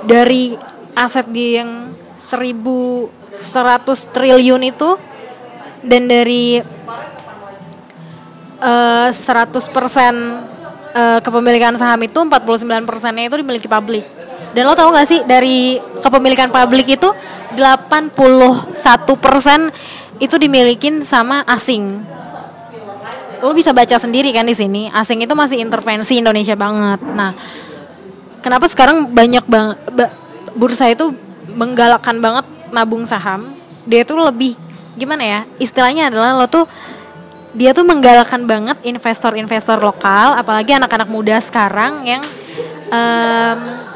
[0.00, 0.56] dari
[0.96, 3.12] aset dia yang 1100
[4.16, 4.96] triliun itu
[5.84, 6.56] dan dari
[8.62, 9.12] eh, 100%
[10.96, 14.21] eh, kepemilikan saham itu 49 persennya itu dimiliki publik.
[14.52, 17.08] Dan lo tau gak sih dari kepemilikan publik itu
[17.56, 18.12] 81
[19.16, 19.72] persen
[20.20, 22.04] itu dimilikin sama asing.
[23.40, 24.92] Lo bisa baca sendiri kan di sini.
[24.92, 27.00] Asing itu masih intervensi Indonesia banget.
[27.02, 27.32] Nah,
[28.44, 30.14] kenapa sekarang banyak bang ba-
[30.54, 31.10] bursa itu
[31.56, 33.56] menggalakkan banget nabung saham?
[33.88, 34.54] Dia tuh lebih
[34.94, 35.40] gimana ya?
[35.58, 36.68] Istilahnya adalah lo tuh
[37.52, 42.22] dia tuh menggalakkan banget investor-investor lokal, apalagi anak-anak muda sekarang yang
[42.88, 43.91] em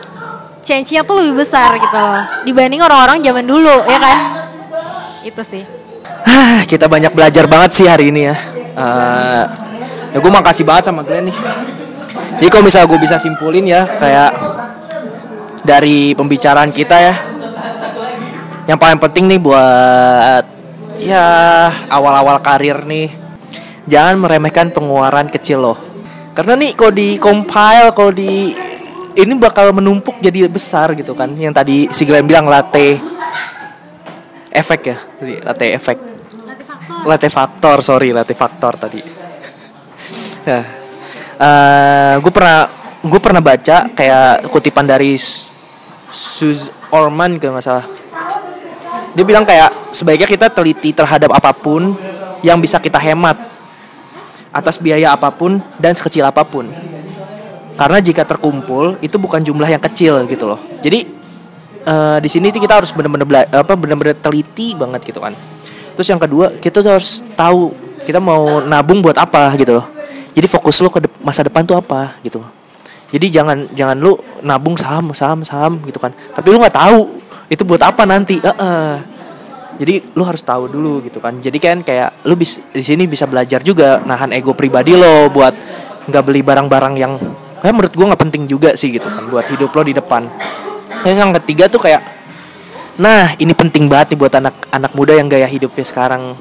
[0.67, 4.19] change-nya tuh lebih besar gitu loh dibanding orang-orang zaman dulu ya kan
[5.23, 5.65] itu sih
[6.27, 8.35] Hah, kita banyak belajar banget sih hari ini ya.
[8.75, 9.45] Eh,
[10.11, 11.39] ya gue makasih banget sama Glenn nih.
[12.43, 14.31] Jadi kalau misalnya gue bisa simpulin ya kayak
[15.63, 17.15] dari pembicaraan kita ya,
[18.67, 20.45] yang paling penting nih buat
[20.99, 21.27] ya
[21.95, 23.07] awal-awal karir nih,
[23.87, 25.79] jangan meremehkan pengeluaran kecil loh.
[26.35, 28.51] Karena nih kalau di compile, kalau di
[29.17, 31.33] ini bakal menumpuk jadi besar gitu kan.
[31.33, 33.01] Yang tadi si Glenn bilang latte
[34.53, 35.99] efek ya, Jadi latte efek.
[37.07, 39.01] Latte faktor, sorry, latte faktor tadi.
[40.47, 40.65] Nah,
[42.21, 42.69] gue pernah
[43.07, 45.15] gue pernah baca kayak kutipan dari
[46.11, 47.87] Suz Orman kalau nggak salah.
[49.17, 51.97] Dia bilang kayak sebaiknya kita teliti terhadap apa pun
[52.45, 53.39] yang bisa kita hemat
[54.53, 56.69] atas biaya apa pun dan sekecil apa pun.
[57.77, 60.61] Karena jika terkumpul itu bukan jumlah yang kecil gitu loh.
[60.81, 61.05] Jadi
[61.85, 65.37] eh, di sini kita harus benar-benar apa benar-benar teliti banget gitu kan.
[65.97, 67.73] Terus yang kedua kita harus tahu
[68.09, 69.87] kita mau nabung buat apa gitu loh.
[70.37, 72.41] Jadi fokus lo ke dep- masa depan tuh apa gitu.
[73.13, 76.11] Jadi jangan jangan lu nabung saham saham saham gitu kan.
[76.11, 78.93] Tapi lu nggak tahu itu buat apa nanti Heeh.
[79.79, 83.29] jadi lu harus tahu dulu gitu kan jadi kan kayak lu bis di sini bisa
[83.29, 85.55] belajar juga nahan ego pribadi lo buat
[86.11, 87.13] nggak beli barang-barang yang
[87.67, 90.31] ya menurut gua nggak penting juga sih gitu kan buat hidup lo di depan.
[91.03, 92.03] Yang ketiga tuh kayak
[92.97, 96.39] nah ini penting banget nih buat anak-anak muda yang gaya hidupnya sekarang.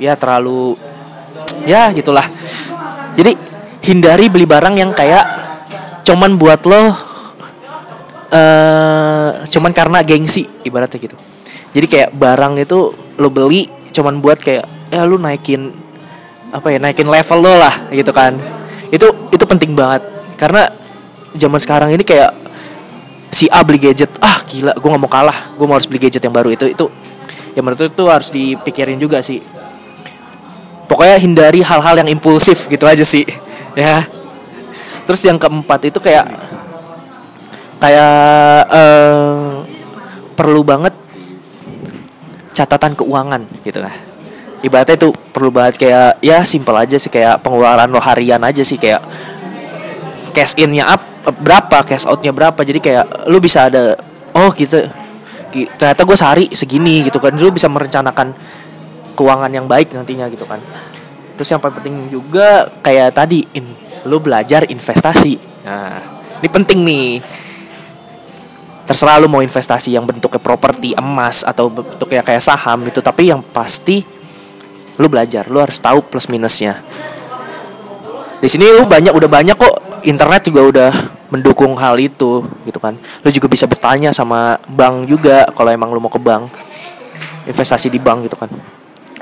[0.00, 0.80] Ya terlalu
[1.68, 2.24] ya gitulah.
[3.12, 3.36] Jadi
[3.84, 5.24] hindari beli barang yang kayak
[6.08, 7.12] cuman buat lo
[8.32, 11.16] eh cuman karena gengsi ibaratnya gitu.
[11.76, 15.68] Jadi kayak barang itu lo beli cuman buat kayak ya lu naikin
[16.52, 18.40] apa ya naikin level lo lah gitu kan.
[18.88, 20.02] Itu itu penting banget
[20.36, 20.68] karena
[21.36, 22.32] zaman sekarang ini kayak
[23.32, 26.22] si A beli gadget ah gila gue nggak mau kalah gue mau harus beli gadget
[26.22, 26.52] yang baru.
[26.52, 26.86] Itu itu
[27.56, 29.40] ya menurut itu harus dipikirin juga sih.
[30.86, 33.24] Pokoknya hindari hal-hal yang impulsif gitu aja sih
[33.78, 34.04] ya.
[35.08, 36.28] Terus yang keempat itu kayak
[37.82, 39.50] kayak eh,
[40.36, 40.94] perlu banget
[42.52, 43.96] catatan keuangan gitu lah.
[44.62, 48.78] Ibaratnya itu perlu banget kayak ya simpel aja sih kayak pengeluaran lo harian aja sih
[48.78, 49.02] kayak
[50.32, 51.02] cash innya up
[51.38, 52.58] berapa cash outnya berapa.
[52.64, 53.94] Jadi kayak lu bisa ada
[54.32, 54.82] oh gitu
[55.52, 57.36] Gi- ternyata gue sehari segini gitu kan.
[57.36, 58.32] Lu bisa merencanakan
[59.12, 60.58] keuangan yang baik nantinya gitu kan.
[61.36, 63.68] Terus yang paling penting juga kayak tadi in,
[64.08, 65.36] lu belajar investasi.
[65.68, 66.00] Nah
[66.40, 67.08] ini penting nih.
[68.82, 73.38] Terserah lu mau investasi yang bentuknya properti emas atau bentuknya kayak saham itu tapi yang
[73.38, 74.02] pasti
[74.98, 75.46] lu belajar.
[75.46, 76.82] Lu harus tahu plus minusnya.
[78.42, 80.92] Di sini lu banyak udah banyak kok internet juga udah
[81.32, 82.94] mendukung hal itu gitu kan.
[83.24, 86.50] Lu juga bisa bertanya sama bank juga kalau emang lu mau ke bank
[87.48, 88.50] investasi di bank gitu kan.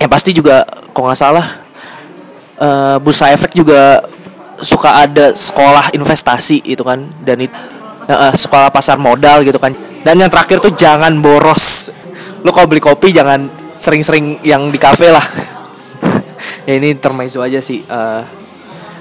[0.00, 1.46] Yang pasti juga kok nggak salah
[2.60, 4.02] eh, bursa efek juga
[4.60, 7.00] suka ada sekolah investasi itu kan.
[7.22, 7.56] Dan itu
[8.10, 9.70] sekolah pasar modal gitu kan.
[10.02, 11.94] Dan yang terakhir tuh jangan boros.
[12.42, 15.22] Lu kalau beli kopi jangan sering-sering yang di kafe lah.
[16.68, 18.22] Ya ini termaizo aja sih eh,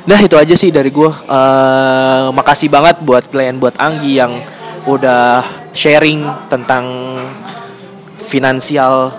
[0.09, 4.41] Nah itu aja sih dari gue Eh, Makasih banget buat Glenn Buat Anggi yang
[4.89, 6.85] udah sharing tentang
[8.17, 9.13] Finansial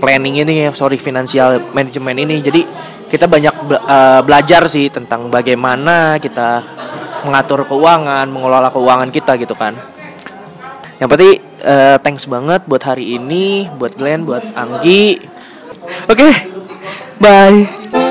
[0.00, 2.40] Planning ini Sorry finansial manajemen ini.
[2.40, 2.64] Jadi
[3.12, 6.64] kita banyak be- eh, belajar sih Tentang bagaimana kita
[7.28, 9.76] Mengatur keuangan Mengelola keuangan kita gitu kan.
[10.96, 15.20] Yang penting eh, Thanks banget buat hari ini Buat Glenn Buat Anggi.
[16.08, 16.30] Oke
[17.20, 18.07] Bye